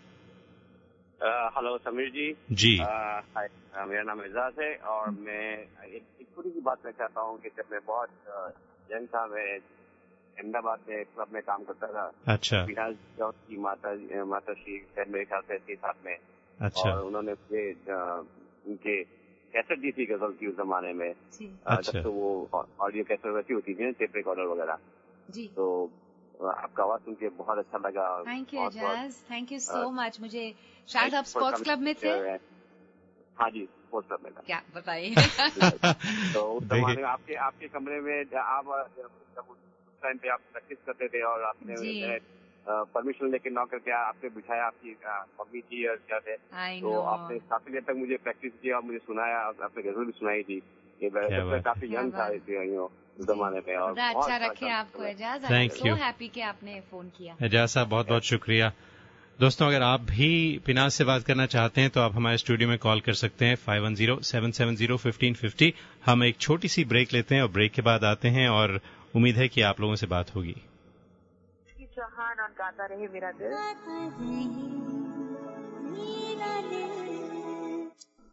[1.56, 2.26] hello Sameer ji
[2.62, 2.76] जी.
[2.78, 2.84] अ,
[3.36, 5.42] hi अ, मेरा नाम एजाज है और मैं
[5.86, 8.10] एक, एक छोटी सी बात मैं चाहता हूँ कि जब मैं बहुत
[8.92, 9.58] यंग था मैं
[10.38, 15.24] अहमदाबाद में क्लब में काम करता था। अच्छा। विनाश जौहर की माता माता श्री मेरे
[15.24, 16.16] ख्याल से थी साथ में।
[16.60, 17.72] अच्छा। और उन्होंने मुझे
[18.70, 19.04] उनके
[19.52, 21.14] कैसेट दी थी गज़ल की उस जमाने में।
[21.66, 22.48] अच्छा। तो वो
[22.80, 24.78] ऑडियो कैसेट वैसी होती थी टेप रिकॉर्डर वगैरह।
[25.30, 25.90] जी। तो
[26.48, 30.20] आपका आवाज़ सुन के बहुत अच्छा लगा thank you Ejaz thank you so uh, much
[30.20, 30.54] मुझे
[30.88, 32.08] शायद आप स्पोर्ट्स क्लब में थे?
[33.40, 34.62] हाँ जी स्पोर्ट्स क्लब में था। क्या?
[34.74, 35.14] बताइए।
[36.34, 39.10] तो उस जमाने में आपके आपके कमरे में आप जब
[40.02, 41.74] टाइम पे आप प्रैक्टिस करते थे और आपने
[42.68, 44.90] परमिशन लेके नौ करके आपने बिठाया आपकी
[45.40, 46.36] मम्मी जी और क्या थे।
[46.80, 50.12] तो आपने काफ़ी देर तक मुझे प्रैक्टिस किया और मुझे सुनाया आप- आपने गज़ल भी
[50.12, 50.62] सुनाई थी
[51.02, 52.42] ये क्या काफ़ी यंग था इस
[53.28, 55.98] जमाने में और अच्छा रखे आपको एजाज सो you.
[55.98, 58.72] हैप्पी कि आपने फ़ोन किया। एजाज साहब बहुत बहुत शुक्रिया।
[59.40, 62.78] दोस्तों अगर आप भी पिनाज से बात करना चाहते हैं तो आप हमारे स्टूडियो में
[62.78, 65.74] कॉल कर सकते हैं five one zero seven seven zero fifteen fifty.
[66.06, 68.80] हम एक छोटी सी ब्रेक लेते हैं और ब्रेक के बाद आते हैं और
[69.16, 70.56] उम्मीद है कि आप लोगों से बात होगी।
[71.96, 73.52] चौहान और गाता रहे मेरा दिल।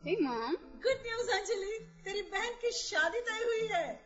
[0.06, 0.56] Hey mom.
[0.58, 4.02] Good news Anjali तेरी बहन की शादी तय हुई है।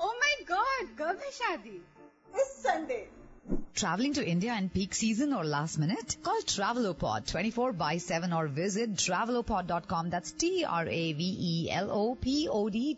[0.00, 1.84] ओ माय गॉड कब है शादी?
[2.36, 3.10] इस Sunday
[3.74, 6.16] Traveling to India in peak season or last minute?
[6.22, 10.10] Call Travelopod 24 by 7 or visit travelopod.com.
[10.10, 11.14] That's T-R-A-V-E-L-O-P-O-D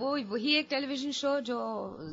[0.00, 1.56] वो वही एक टेलीविज़न शो जो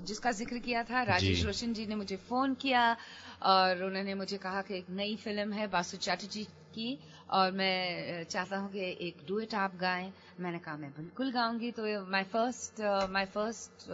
[0.08, 2.96] जिसका ज़िक्र किया था राजेश रोशन जी ने मुझे फ़ोन किया।
[3.44, 6.98] और उन्होंने मुझे कहा कि एक नई फ़िल्म है बासु चैटर्जी की
[7.30, 12.06] और मैं चाहता हूँ कि एक डुएट आप गाएँ मैंने कहा मैं बिल्कुल गाऊँगी तो
[12.12, 13.88] my first my first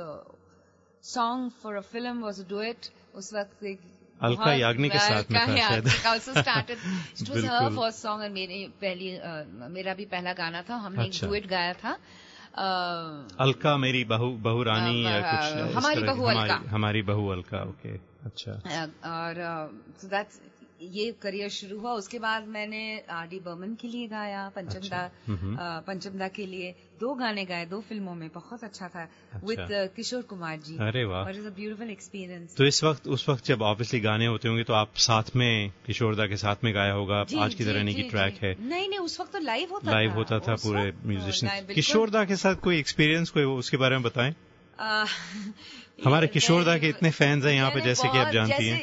[1.03, 2.85] song for a film was a duet
[3.15, 3.79] उस वक्त एक
[4.21, 5.87] अलका याग्निक के साथ में था शायद।
[6.33, 6.77] started
[7.21, 9.19] it was her बिल्कुल। first song मेरी पहली
[9.73, 11.97] मेरा भी पहला गाना था हमने एक अच्छा। डुएट गाया था
[13.39, 18.08] अलका मेरी बहू बहू रानी अ, या कुछ हमारी बहू अलका। हमारी बहू अलका ओके
[18.25, 18.51] अच्छा।
[19.09, 19.35] और
[20.01, 20.39] सो दैट्स
[20.81, 25.79] ये करियर शुरू हुआ। उसके बाद मैंने आर डी बर्मन के लिए गाया पंचमदा अच्छा।
[25.87, 29.03] पंचमदा के लिए दो गाने गाए दो फ़िल्मों में। बहुत अच्छा था।
[29.43, 33.45] विद किशोर कुमार जी। अरे वाह। और अ ब्यूटीफुल एक्सपीरियंस तो इस वक्त उस वक्त
[33.45, 37.19] जब ऑब्वियसली गाने होते होंगे तो आप साथ में किशोरदा के साथ में गाया होगा
[37.39, 40.11] आज की तरह नहीं की ट्रैक है। नहीं नहीं उस वक्त तो लाइव होता लाइव
[40.13, 44.35] होता था पूरे म्यूजिशियन बिल्कुल। किशोरदा के साथ कोई एक्सपीरियंस कोई उसके बारे में बताएँ?
[46.03, 48.77] हमारे ये किशोरदा के इतने फैंस हैं यहाँ पे जैसे कि आप जानती हैं।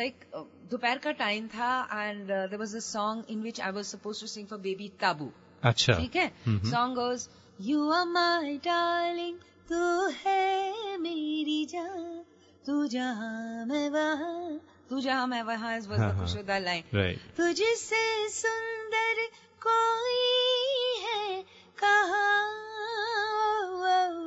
[0.00, 3.84] like uh, दोपहर का टाइम था and there was a song in which I was
[3.84, 5.30] supposed to sing for baby Tabu
[5.62, 7.28] अच्छा। ठीक है। Song goes
[7.60, 9.82] you are my darling तू
[10.24, 12.24] है मेरी जान
[12.66, 14.60] तू जहाँ मैं वहाँ
[14.90, 19.26] तू जहाँ मैं वहाँ इज़ वाज द हाँ। लाइन तुझसे सुंदर
[19.66, 21.42] कोई है
[21.82, 22.24] कहा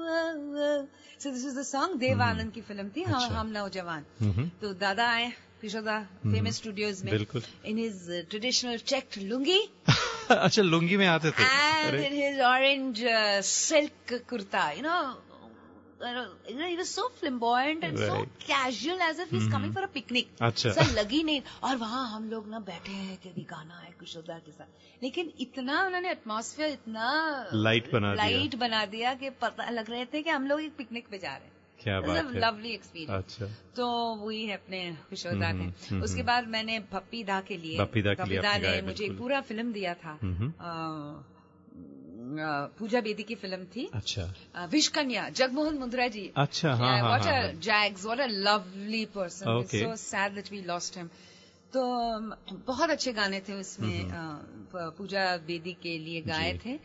[0.09, 4.49] so this is the song Dev Anand की फ़िल्म थी हम अच्छा। हम नौजवान हम्म।
[4.61, 5.31] तो दादा आए
[5.61, 9.59] किशोदा फ़ेमस स्टूडियोज में बिल्कुल। In his traditional checked lungi
[10.31, 15.15] अच्छा लुंगी में आते थे and अरे in his orange uh, silk kurta, you know,
[16.01, 18.29] he was so flamboyant and so Right.
[18.41, 19.51] casual as if he's Mhm.
[19.51, 20.27] coming for a picnic.
[20.41, 23.91] अच्छा। Sir लगी नहीं और वहाँ हम लोग ना बैठे हैं कि भी गाना है
[23.99, 27.05] कुशोदा के साथ लेकिन इतना उन्होंने एटमॉस्फेयर इतना
[27.53, 30.75] लाइट बना दिया। लाइट बना दिया कि पता लग रहे थे कि हम लोग एक
[30.77, 33.45] पिकनिक पे जा रहे हैं क्या बात है लवली एक्सपीरियंस अच्छा
[33.75, 33.85] तो
[34.23, 34.79] वही है अपने
[35.09, 38.29] खुशोदा हम्म, थे हम्म, उसके हम्म। बाद मैंने पप्पी दा के लिए पप्पी दा के
[38.29, 41.38] लिए ने मुझे पूरा फ़िल्म दिया था हम्म। अ, अ,
[42.79, 47.19] पूजा बेदी की फ़िल्म थी। अच्छा। uh, विश कन्या जगमोहन मुंद्रा जी। अच्छा, हाँ, हाँ,
[47.19, 51.07] हाँ, अ। Jags what a lovely person so sad that we lost him
[51.73, 51.81] तो
[52.17, 54.09] um, बहुत अच्छे गाने थे उसमें
[54.75, 56.79] पूजा बेदी के लिए गाए थे।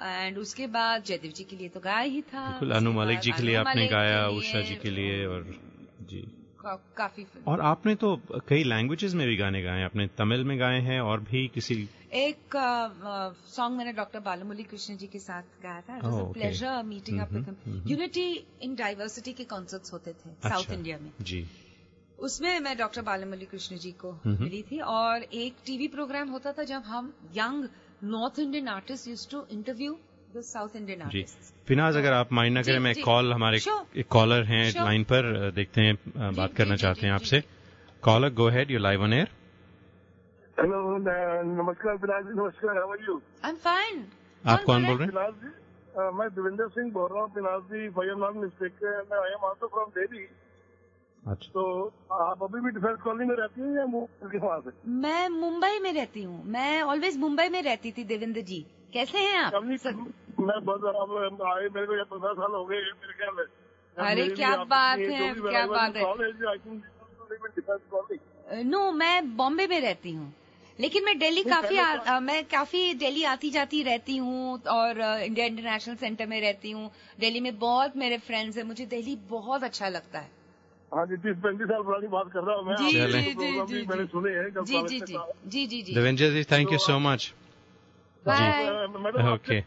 [0.00, 3.32] एंड उसके बाद जयदेव जी के लिए तो गाया ही था। बिल्कुल अनु मलिक जी
[3.32, 5.44] के लिए आपने गाया उषा जी के लिए और
[6.00, 6.33] जी।
[6.64, 8.14] का, काफ़ी फ़िल्म और आपने तो
[8.48, 11.76] कई लैंग्वेजेस में भी गाने गाए हैं आपने तमिल में गाए हैं और भी किसी
[12.12, 12.56] एक
[13.48, 15.98] सॉन्ग मैंने डॉक्टर बालमुरली कृष्ण जी के साथ गाया था.
[16.32, 17.84] Pleasure meeting up with.
[17.86, 18.26] Unity
[18.62, 21.44] in diversity के कॉन्सर्ट्स होते थे साउथ अच्छा, इंडिया में जी
[22.18, 26.52] उसमें मैं डॉक्टर बालमुरली कृष्ण जी को हम्म। मिली थी और एक टीवी प्रोग्राम होता
[26.52, 27.68] था जब हम young
[28.04, 29.98] north Indian artist use to interview
[30.42, 31.24] south Indian जी।
[31.68, 33.58] फिनाज अगर आप माइंड ना करें मैं कॉल हमारे
[34.00, 35.94] एक कॉलर हैं लाइन पर देखते हैं
[36.36, 37.42] बात करना चाहते हैं आपसे।
[38.02, 39.28] Caller go ahead you live on air
[40.58, 44.04] hello नमस्कार विराज जी नमस्कार how are you I am fine
[44.44, 45.52] आप कौन बोल रहे हैं?
[46.14, 49.66] मैं देवेंद्र सिंह बोल रहा हूँ। विलास जी भाई नॉट मिस्टेक मैं I am also
[49.66, 50.26] from Delhi
[51.22, 51.62] अच्छा। तो
[52.12, 54.70] आप अभी भी डिफेंस कॉलोनी में रहती हैं या वहाँ से?
[55.04, 58.64] मैं मुंबई में रहती हूँ। मैं ऑलवेज मुंबई में रहती थी देवेंद्र जी।
[58.94, 59.54] कैसे हैं आप?
[60.40, 63.44] मैं बहुत आए मेरे को पंद्रह साल हो गए मेरे ख्याल में
[64.10, 66.02] अरे, क्या बात है, क्या बात है।
[68.64, 70.34] नो मैं बॉम्बे में रहती हूँ।
[70.80, 75.00] लेकिन मैं दिल्ली काफ़ी आ, तो- आ, मैं काफ़ी दिल्ली आती जाती रहती हूँ और
[75.00, 76.90] इंडिया इंटरनेशनल सेंटर में रहती हूँ।
[77.20, 80.30] दिल्ली में बहुत मेरे फ्रेंड्स हैं मुझे दिल्ली बहुत अच्छा लगता है।
[80.94, 83.66] हाँ जी तीस पैंतीस साल पुरानी बात कर रहा हूँ मैं। जी, जी, तो प्रोग्राम
[83.66, 85.66] जी, भी जी, मैंने जी। सुने हैं कल जी कॉलेज जी से जी। कहा। जी
[85.66, 87.43] जी जी। Devendra ji thank you so much bye तो,
[88.28, 89.60] मैडम ओके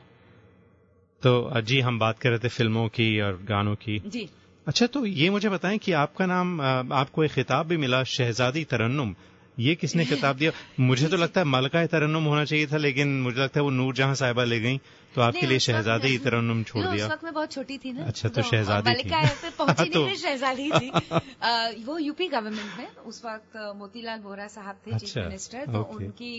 [1.24, 4.30] तो जी हम बात कर रहे थे फ़िल्मों की और गानों की। जी।
[4.68, 6.62] अच्छा तो ये मुझे बताएँ कि आपका नाम
[6.94, 9.16] आपको एक खिताब भी मिला शहजादी तरन्नुम।
[9.60, 10.52] ये किसने खिताब दिया?
[10.80, 13.96] मुझे तो लगता है मलका तरन्नुम होना चाहिए था लेकिन मुझे लगता है वो नूर
[13.96, 14.78] जहाँ साहिबा ले गई
[15.16, 17.92] तो आपके लिए शहजादे शहजादी मैं- तरन्नुम छोड़ दिया उस वक्त मैं बहुत छोटी थी
[17.94, 22.96] ना। अच्छा, तो शहजादी थी। पे पहुँची नहीं तो- शहजादी थी। वो यूपी गवर्नमेंट में
[23.06, 26.32] उस वक्त मोतीलाल बोहरा साहब थे चीफ अच्छा, मिनिस्टर तो उनकी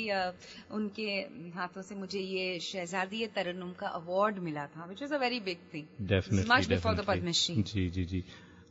[0.70, 1.10] उनके
[1.58, 5.58] हाथों से मुझे ये शहजादी तरन्नुम का अवार्ड मिला था which was a very big
[5.74, 8.24] thing definitely much before the Padmashri जी जी जी।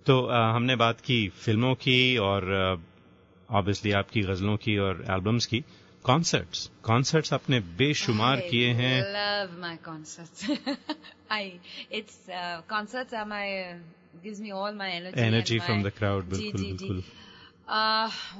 [0.05, 2.43] तो हमने बात की फ़िल्मों की और
[3.51, 5.63] ऑब्वियसली आपकी गजलों की और एल्बम्स की
[6.03, 10.43] कॉन्सर्ट्स कॉन्सर्ट्स आपने बेशुमार किए हैं। love my concerts.
[11.31, 11.59] I
[11.99, 13.75] it's uh, concerts are my
[14.23, 17.03] gives me all my energy energy and from the crowd बिल्कुल बिल्कुल.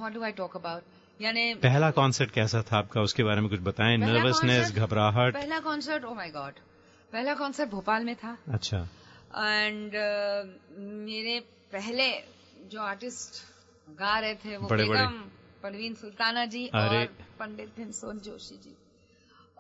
[0.01, 0.81] What do I talk about?
[1.21, 3.01] यानी पहला कॉन्सर्ट कैसा था आपका?
[3.01, 6.53] उसके बारे में कुछ बताएँ। नर्वसनेस घबराहट। पहला कॉन्सर्ट ओ माय गॉड
[7.13, 8.77] पहला कॉन्सर्ट भोपाल में था। अच्छा।
[9.35, 10.49] एंड uh,
[10.79, 11.39] मेरे
[11.73, 12.11] पहले
[12.71, 13.56] जो आर्टिस्ट
[13.89, 15.29] गा रहे थे वो बड़े-बड़े। बेगम
[15.63, 17.05] परवीन सुल्ताना जी और
[17.39, 18.75] पंडित भीमसेन जोशी जी।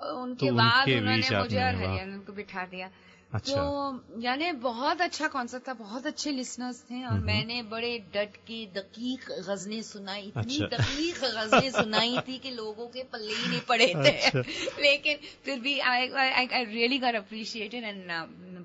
[0.09, 2.89] उनके तो बाद उनके उन्होंने मुझे और हरियाणा को बिठा दिया।
[3.33, 8.35] अच्छा। तो यानी बहुत अच्छा कॉन्सर्ट था बहुत अच्छे लिसनर्स थे और। मैंने बड़े डट
[8.35, 9.19] के दकीक
[9.49, 13.87] गजलें सुनाई इतनी अच्छा। दकीक गजलें सुनाई थी कि लोगों के पल्ले ही नहीं पड़े
[13.87, 14.39] थे। अच्छा।
[14.81, 18.07] लेकिन फिर भी I I really got appreciated and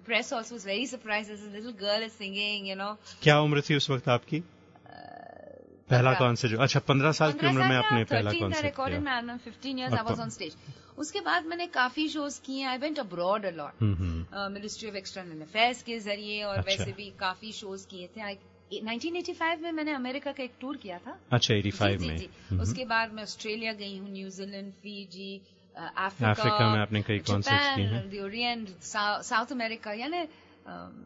[0.00, 4.08] press was very surprise little girl is singing you know क्या उम्र थी उस वक्त
[4.08, 4.42] आपकी?
[5.90, 9.38] पहला कॉन्सर्ट अच्छा पंद्रह साल की उम्र में आपने पहला कॉन्सर्ट रिकॉर्डेड किया my album
[9.46, 10.56] 15 years I was on stage
[10.98, 14.52] उसके बाद मैंने काफ़ी शोज़ किए I went abroad a lot hmm, hmm.
[14.52, 18.34] Ministry of external affairs के ज़रिए और अच्छा। वैसे भी काफ़ी शोज़ किए थे
[18.72, 22.26] I- 1985 में मैंने अमेरिका का एक टूर किया था अच्छा 85 जी, में जी,
[22.26, 25.32] जी। हम्म। उसके बाद मैं ऑस्ट्रेलिया गई हूँ न्यूजीलैंड फीजी
[25.74, 28.66] अफ्रीका में आपने कई concerts किए हैं।
[29.22, 30.22] साउथ अमेरिका यानी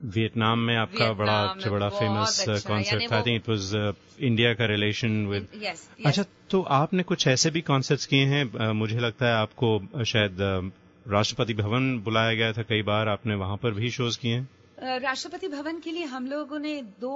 [0.04, 4.66] वियतनाम में आपका बड़ा अच्छा बड़ा फ़ेमस कॉन्सर्ट था I think it was India का
[4.66, 5.46] रिलेशन विद.
[6.07, 10.40] अच्छा तो आपने कुछ ऐसे भी कॉन्सर्ट्स किए हैं अ, मुझे लगता है आपको शायद
[10.40, 10.70] अ,
[11.07, 14.48] राष्ट्रपति भवन बुलाया गया था कई बार आपने वहाँ पर भी शोज़ किए हैं
[14.79, 17.12] राष्ट्रपति भवन के लिए हम लोगों ने दो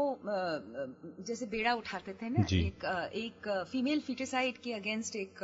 [1.26, 2.84] जैसे बेड़ा उठाते थे ना एक
[3.14, 5.42] एक फीमेल फिटिसाइड के अगेंस्ट एक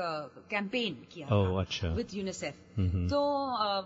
[0.50, 2.54] कैंपेन किया ओह अच्छा विद यूनिसेफ।
[3.10, 3.20] तो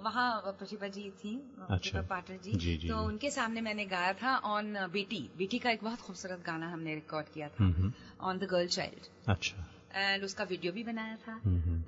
[0.05, 1.35] वहाँ प्रतिभा जी थी
[1.71, 5.59] अच्छा। पाटिल जी, जी, जी, तो जी। उनके सामने मैंने गाया था ऑन बेटी बेटी
[5.59, 10.25] का एक बहुत खूबसूरत गाना हमने रिकॉर्ड किया था। ऑन द गर्ल चाइल्ड अच्छा एंड
[10.25, 11.41] उसका वीडियो भी बनाया था।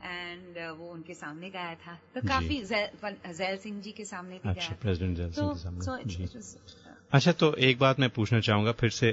[0.04, 4.74] एंड वो उनके सामने गाया था। तो काफ़ी जैल सिंह जी के सामने भी अच्छा
[4.82, 6.44] प्रेसिडेंट जैल सिंह तो के सामने जी। it uh,
[7.12, 9.10] अच्छा तो एक बात मैं पूछना चाहूँगा फिर से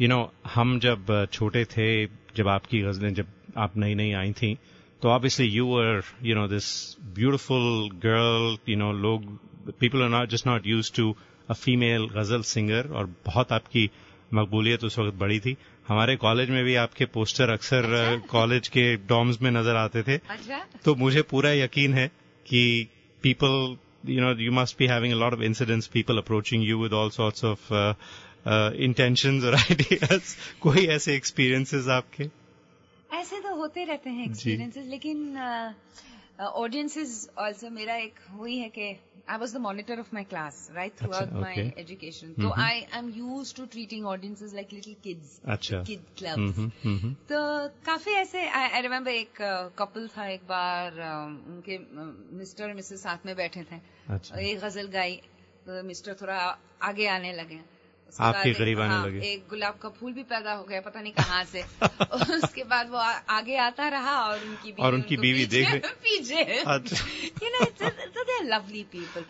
[0.00, 3.26] यू नो हम जब छोटे थे जब आपकी गजलें जब
[3.56, 4.58] आप नई नई आई थी
[5.02, 9.24] तो obviously you were you know this beautiful girl you know लोग
[9.80, 11.16] people are not just not used to
[11.50, 13.90] a female ghazal singer और बहुत आपकी
[14.34, 15.56] मकबूलियत उस वक्त बड़ी थी।
[15.88, 18.26] हमारे कॉलेज में भी आपके पोस्टर अक्सर अच्छा?
[18.26, 22.08] कॉलेज के डॉम्स में नज़र आते थे। अच्छा। तो मुझे पूरा यकीन है
[22.46, 22.88] कि
[23.22, 23.76] people
[24.08, 27.10] you know you must be having a lot of incidents people approaching you with all
[27.10, 27.94] sorts of uh,
[28.46, 30.36] uh, intentions or ideas.
[30.60, 32.28] कोई ऐसे experiences आपके?
[33.12, 35.36] ऐसे तो होते रहते हैं एक्सपीरियंसेस लेकिन
[36.40, 40.97] ऑडियंसेस आल्सो मेरा एक हुई है कि I was the monitor of my class right
[40.99, 41.77] throughout my my okay.
[41.79, 46.57] Education तो I I am used to treating audiences like little kids अच्छा किड क्लब्स
[46.57, 49.41] हम्म, हम्म, तो काफी ऐसे आई रिमेम्बर एक
[49.77, 51.77] कपल था एक बार uh, उनके
[52.37, 55.15] मिस्टर और मिसेस साथ में बैठे थे अच्छा एक गजल गाई
[55.65, 56.37] तो मिस्टर थोड़ा
[56.83, 57.78] आगे आने लगे उसके
[58.20, 61.12] आपके करीब आने हाँ, लगे। एक गुलाब का फूल भी पैदा हो गया पता नहीं
[61.12, 61.60] कहाँ से।
[62.44, 66.60] उसके बाद वो आ- आगे आता रहा और उनकी बीवी और उनकी बीवी देख पीछे।
[67.44, 67.64] You know
[68.22, 69.24] they lovely people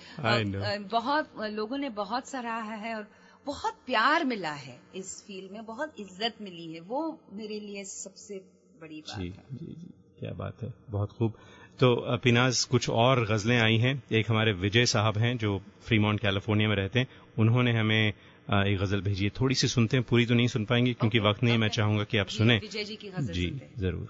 [0.78, 3.06] बहुत लोगों ने बहुत सराहा है और
[3.46, 8.34] बहुत प्यार मिला है इस फ़ील्ड में बहुत इज़्ज़त मिली है। वो मेरे लिए सबसे
[8.80, 11.32] बड़ी बात जी है। जी जी क्या बात है बहुत खूब।
[11.80, 16.68] तो पिनाज कुछ और गजलें आई हैं। एक हमारे विजय साहब हैं जो फ्रीमॉन्ट कैलिफ़ोर्निया
[16.68, 17.06] में रहते हैं।
[17.38, 18.12] उन्होंने हमें
[18.50, 21.28] एक गज़ल भेजी है थोड़ी सी सुनते हैं पूरी तो नहीं सुन पाएँगे क्योंकि Okay,
[21.28, 21.60] वक्त नहीं okay.
[21.60, 24.08] मैं चाहूँगा कि आप सुने। विजय जी की गज़ल जी सुनते ज़रूर।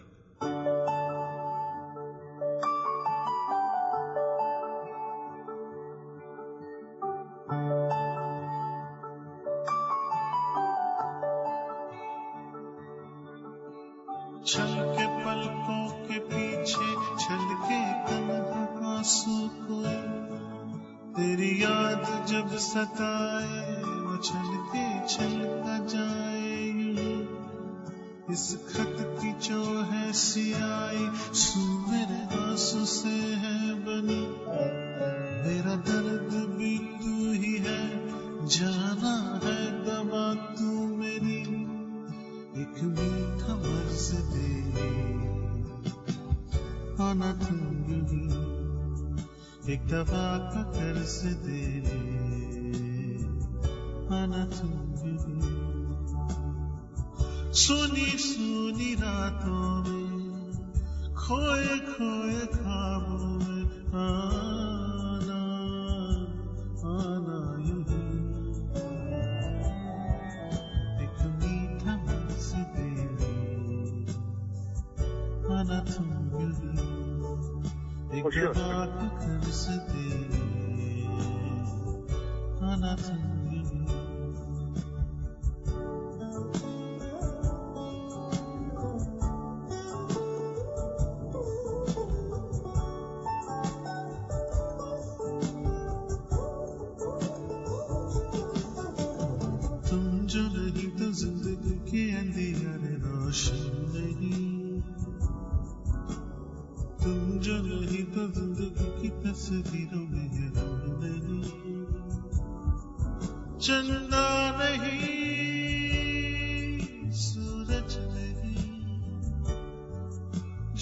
[14.51, 16.89] छल के पलकों के पीछे
[17.23, 18.63] छल के तन्हा
[18.93, 19.37] आँसू
[19.67, 19.97] कोई
[21.17, 26.51] तेरी याद जब सताए वो छल के छलका जाए।
[28.31, 34.21] इस खत की जो है सियाई सू मेरे आँसू से है बनी।
[35.45, 37.81] मेरा दर्द भी तू ही है,
[38.47, 39.15] जाना
[39.45, 41.41] है दवा तू मेरी।
[42.63, 44.53] एक मीठा मर्ज दे
[47.03, 48.23] आना भी
[49.73, 52.10] एक दवा का कर्ज दे आना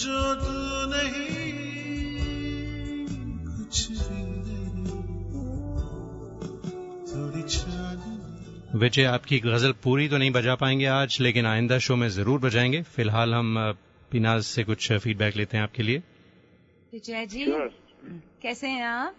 [0.00, 0.50] जो तू
[0.90, 1.16] नहीं
[3.46, 4.92] कुछ भी नहीं।
[7.10, 12.08] थोड़ी चांदनी विजय आपकी गज़ल पूरी तो नहीं बजा पाएँगे आज लेकिन आइंदा शो में
[12.16, 13.54] ज़रूर बजाएँगे। फ़िलहाल हम
[14.10, 16.02] पिनाज से कुछ फीडबैक लेते हैं आपके लिए।
[16.92, 17.70] विजय जी Sure.
[18.42, 19.14] कैसे हैं आप?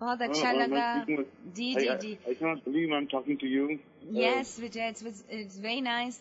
[0.00, 3.46] बहुत अच्छा Oh, oh, लगा जी जी I, जी। I cannot believe I'm talking to
[4.20, 6.20] yes Vijay it's it's very nice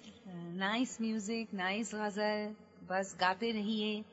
[0.57, 2.49] nice music nice ghazal
[2.89, 4.03] बस गाते रहिए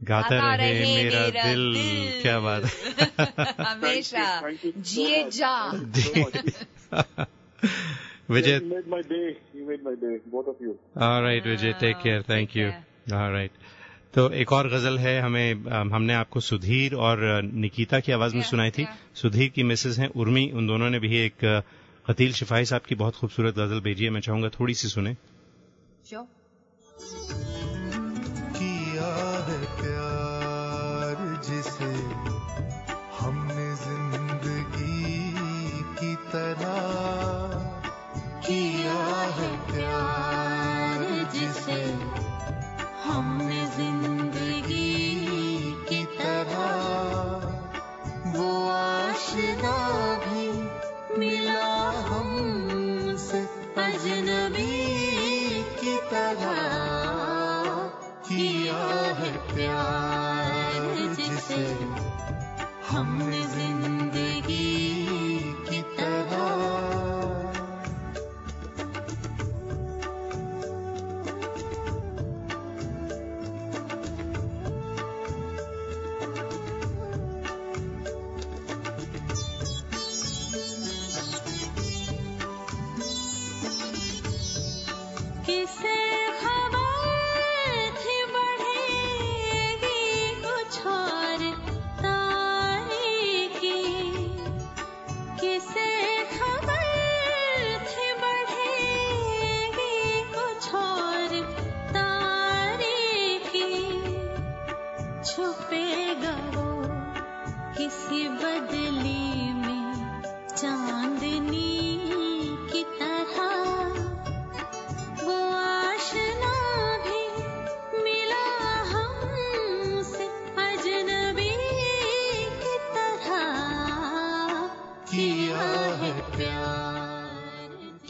[0.00, 2.64] गाता रहे, रहे मेरा, मेरा दिल, दिल। क्या बात
[3.60, 7.26] हमेशा Thank you so जिए जा you
[8.30, 9.26] Vijay You made my day.
[9.54, 10.14] You made my day.
[10.32, 10.74] Both of you.
[10.96, 12.68] Right Vijay take care thank you
[13.08, 13.64] right
[14.14, 18.70] तो एक और गज़ल है हमें हमने आपको सुधीर और निकिता की आवाज़ में सुनाई
[18.70, 21.44] थी सुधीर की मिसेज हैं उर्मी उन दोनों ने भी एक
[22.06, 25.16] कतील शिफाई साहब की बहुत खूबसूरत गज़ल भेजी है मैं चाहूँगा थोड़ी सी सुने
[26.06, 26.26] Sure.
[29.48, 31.92] है प्यार जिसे
[33.18, 35.32] हमने ज़िंदगी
[35.98, 36.78] की तरह
[38.46, 38.98] किया
[39.38, 42.05] है प्यार जिसे
[59.64, 60.05] 안.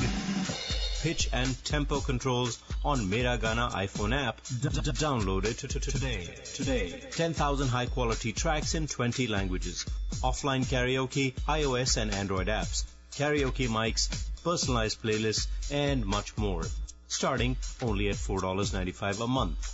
[1.01, 4.41] pitch and tempo controls on Miragana iPhone app.
[4.47, 6.27] D- d- download it t- t- today.
[6.53, 7.01] Today.
[7.11, 9.85] 10,000 high quality tracks in 20 languages.
[10.23, 12.83] Offline karaoke, iOS and Android apps.
[13.11, 14.09] Karaoke mics,
[14.43, 16.63] personalized playlists, and much more.
[17.07, 19.73] Starting only at $4.95 a month.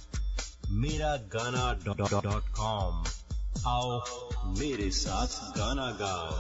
[0.84, 3.04] Meragana.com
[3.68, 4.00] आओ
[4.60, 6.32] मेरे साथ गाना गाओ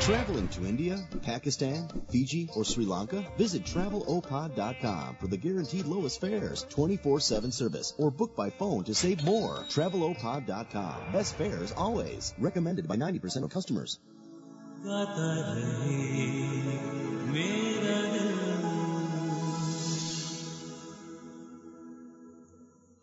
[0.00, 3.22] Traveling to India, Pakistan, Fiji, or Sri Lanka?
[3.36, 9.22] Visit TravelOpod.com for the guaranteed lowest fares, 24-7 service, or book by phone to save
[9.22, 9.66] more.
[9.68, 11.12] TravelOpod.com.
[11.12, 12.32] Best fares always.
[12.38, 13.98] Recommended by 90% of customers.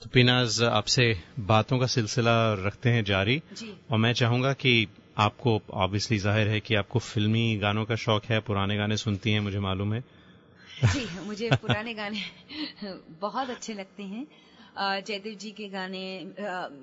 [0.02, 1.06] तो पिनाज आपसे
[1.48, 2.34] बातों का सिलसिला
[2.66, 3.42] रखते हैं जारी।
[3.92, 4.74] और मैं चाहूँगा कि
[5.18, 9.40] आपको ऑब्वियसली ज़ाहिर है कि आपको फिल्मी गानों का शौक है पुराने गाने सुनती हैं
[9.40, 10.02] मुझे मालूम है।
[10.84, 12.22] जी मुझे पुराने गाने
[13.22, 14.26] बहुत अच्छे लगते हैं।
[15.02, 16.04] जयदेव जी के गाने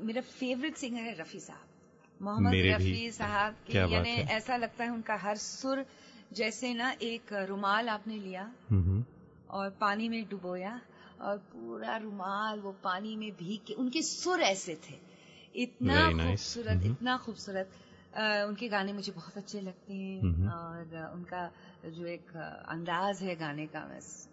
[0.03, 5.17] मेरा फेवरेट सिंगर है रफी साहब। मोहम्मद। रफी साहब के यानी। ऐसा लगता है उनका
[5.17, 5.85] हर सुर
[6.33, 9.05] जैसे ना एक रुमाल आपने लिया हम्म,
[9.51, 10.81] और पानी में डुबोया।
[11.21, 14.99] और पूरा रुमाल वो पानी में भीग के उनके सुर ऐसे थे।
[15.55, 16.29] इतना Very nice.
[16.29, 16.87] खूबसूरत Mhm.
[16.87, 17.71] इतना खूबसूरत।
[18.49, 20.49] उनके गाने मुझे बहुत अच्छे लगते हैं। Mhm.
[20.51, 21.51] और उनका
[21.87, 22.37] जो एक
[22.69, 24.29] अंदाज है गाने का बस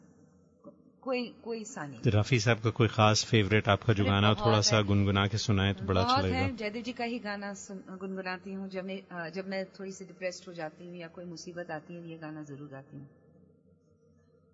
[1.01, 4.61] कोई कोई सा नहीं। तो रफी साहब का कोई खास फेवरेट आपका जो गाना थोड़ा
[4.61, 8.69] सा गुनगुना के सुनाए तो बड़ा अच्छा लगेगा। जयदेव जी का ही गाना गुनगुनाती हूँ।
[8.69, 12.09] जब मैं जब मैं थोड़ी सी डिप्रेस्ड हो जाती हूँ या कोई मुसीबत आती है
[12.09, 13.09] ये गाना ज़रूर गाती हूँ।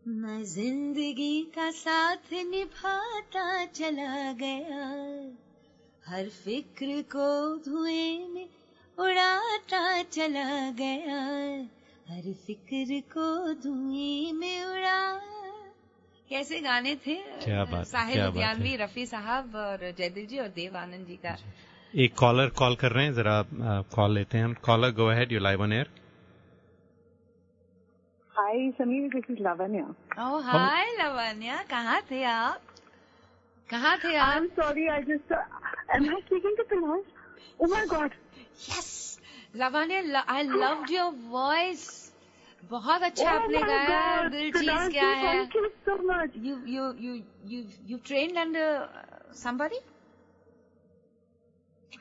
[0.08, 4.86] मैं ज़िंदगी का साथ निभाता चला गया।
[6.04, 8.48] हर फ़िक्र को धुएँ में
[8.98, 11.20] उड़ाता चला गया।
[12.10, 15.02] हर फ़िक्र को धुएँ में उड़ा।
[16.30, 17.16] कैसे गाने थे?
[17.44, 21.38] क्या बात साहिल लुधियानवी रफी साहब और जयदेव जी और देव आनंद जी का।
[21.94, 23.42] एक कॉलर कॉल कर रहे हैं जरा
[23.96, 25.90] कॉल लेते हैं। हम caller go ahead you live on air
[28.38, 29.86] hi Sameer this is Lavanya
[30.48, 32.62] hi Lavanya कहाँ थे आप?
[33.70, 34.28] कहाँ थे आप?
[34.30, 37.06] I am sorry I just am I speaking to pronounce
[37.62, 38.12] oh my God
[38.70, 38.92] yes
[39.62, 41.86] Lavanya I love your voice
[42.72, 45.34] बहुत अच्छा आपने गाया दिल चीज़ क्या है।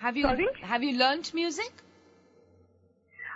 [0.00, 0.46] Have you Sorry?
[0.70, 1.82] have you learnt music?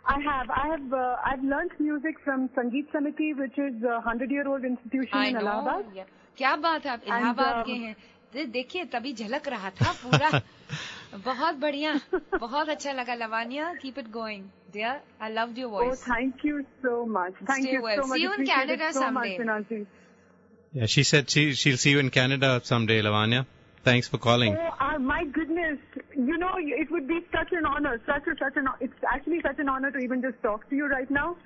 [0.07, 0.49] I have.
[0.51, 0.93] I have.
[0.93, 5.41] Uh, I've learnt music from Sangeet Samiti, which is a hundred-year-old institution I in know.
[5.41, 5.85] Allahabad.
[5.95, 6.11] Yeah.
[6.37, 7.95] क्या बात है आप And, इलाहाबाद um, के हैं
[8.33, 10.29] दे- देखिए तभी झलक रहा था पूरा
[11.25, 11.93] बहुत बढ़िया
[12.39, 14.43] बहुत अच्छा लगा Lavania keep it going
[14.73, 17.37] dear I love your Oh, voice thank you so much.
[17.51, 18.01] Thank Stay you well.
[18.01, 18.17] so much.
[18.17, 19.37] See you in Appreciate Canada it so someday.
[19.37, 19.85] Much, Pinasi.
[20.79, 23.45] Yeah, she said she, she'll see you in Canada someday, Lavanya.
[23.82, 24.56] Thanks for calling.
[24.56, 25.78] Oh, uh, my goodness.
[26.14, 29.58] You know, it would be such an honor, such a, such an, it's actually such
[29.58, 31.36] an honor to even just talk to you right now.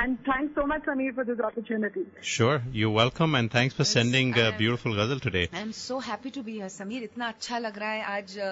[0.00, 2.02] And thanks so much, Samir, for this opportunity.
[2.22, 5.42] Sure, you're welcome and thanks for sending a beautiful ghazal today.
[5.54, 8.46] I am so happy to be Sameer इतना अच्छा लग रहा है आज अ,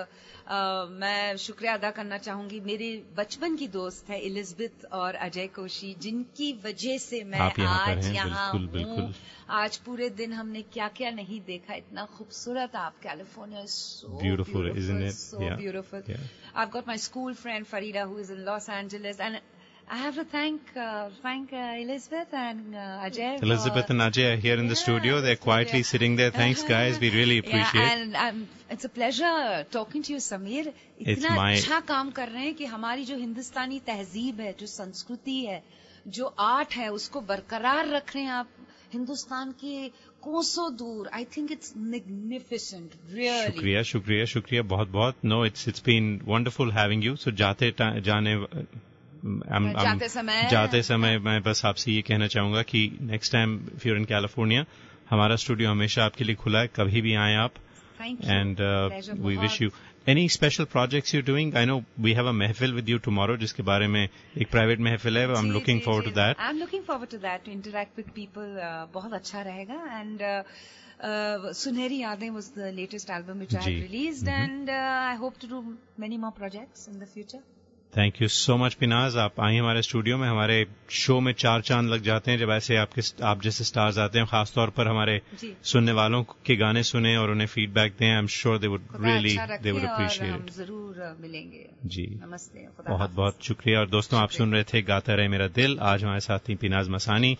[0.57, 0.59] अ,
[1.05, 6.53] मैं शुक्रिया अदा करना चाहूंगी मेरे बचपन की दोस्त है इलिजबेथ और अजय कोशी जिनकी
[6.67, 9.15] वजह से मैं आप यहाँ पर आज हैं, यहाँ बिल्कुल, हूँ बिल्कुल।
[9.63, 15.07] आज पूरे दिन हमने क्या क्या नहीं देखा इतना खूबसूरत आप California so Beautiful, isn't
[15.09, 15.17] it?
[15.23, 16.29] so Yeah, beautiful yeah.
[16.55, 19.41] I've got my school friend Farida who is in Los Angeles and
[19.89, 24.27] I have to thank uh, thank uh, Elizabeth and uh, Ajay for- Elizabeth and Ajay
[24.33, 25.21] are here in the studio.
[25.21, 26.31] They're quietly sitting there.
[26.37, 27.01] Thanks, guys.
[27.05, 28.39] We really appreciate Yeah, and um,
[28.71, 29.33] it's a pleasure
[29.73, 30.69] talking to you, Samir.
[30.99, 34.67] It's इतना my- अच्छा काम कर रहे हैं कि हमारी जो हिंदुस्तानी तहजीब है जो
[34.75, 35.63] संस्कृति है
[36.19, 38.49] जो आर्ट है उसको बरकरार रख रहे हैं आप
[38.93, 39.75] हिंदुस्तान के
[40.29, 45.83] कोसों दूर I think it's magnificent really शुक्रिया शुक्रिया शुक्रिया बहुत बहुत no it's it's
[45.87, 48.35] been wonderful having you so जाते टा- जाने
[49.26, 53.56] I'm- I'm- जाते समय- जाते समय मैं बस आपसे ये कहना चाहूँगा कि next time
[53.76, 54.66] if you're in California
[55.10, 57.54] हमारा स्टूडियो हमेशा आपके लिए खुला है। कभी भी आए आप।
[58.02, 58.58] And
[59.26, 59.70] we wish you
[60.10, 63.64] any special projects you doing I know we have a mehfil with you tomorrow जिसके
[63.64, 66.84] बारे में एक प्राइवेट महफिल है। I am looking forward to that I am looking
[66.84, 68.56] forward to that to interact with people
[68.94, 70.20] बहुत अच्छा रहेगा। And
[71.56, 73.74] Sunehri Yaadein was the latest album which I.
[73.74, 74.28] Have released.
[74.28, 77.40] And I hope to do many more projects in the future
[77.96, 80.56] thank you so much Pinaz आप आई हमारे studio में हमारे
[80.92, 84.28] show में चार चाँद लग जाते हैं जब ऐसे आपके आप जैसे स्टार्स आते हैं
[84.28, 85.22] खासतौर पर हमारे
[85.64, 89.38] सुनने वालों के गाने सुने और उन्हें फीडबैक दें I am sure they would really
[89.64, 94.64] they would appreciate ज़रूर मिलेंगे। जी। नमस्ते बहुत बहुत शुक्रिया। और दोस्तों आप सुन रहे
[94.64, 97.38] थे गाता रहे मेरा दिल। आज हमारे साथ थी पिनाज मसानी।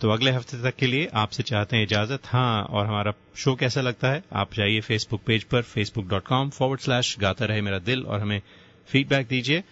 [0.00, 3.80] तो अगले हफ़्ते तक के लिए आपसे चाहते हैं इजाज़त। हाँ और हमारा शो कैसा
[3.80, 4.22] लगता है?
[4.32, 8.20] आप जाइए फेसबुक पेज पर Facebook dot com forward slash Gaata Rahe Mera दिल और
[8.20, 8.40] हमें
[8.88, 9.62] फीडबैक दीजिए।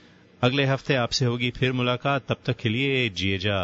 [0.42, 3.58] अगले हफ़्ते आपसे होगी फिर मुलाकात तब तक के लिए जिए जा।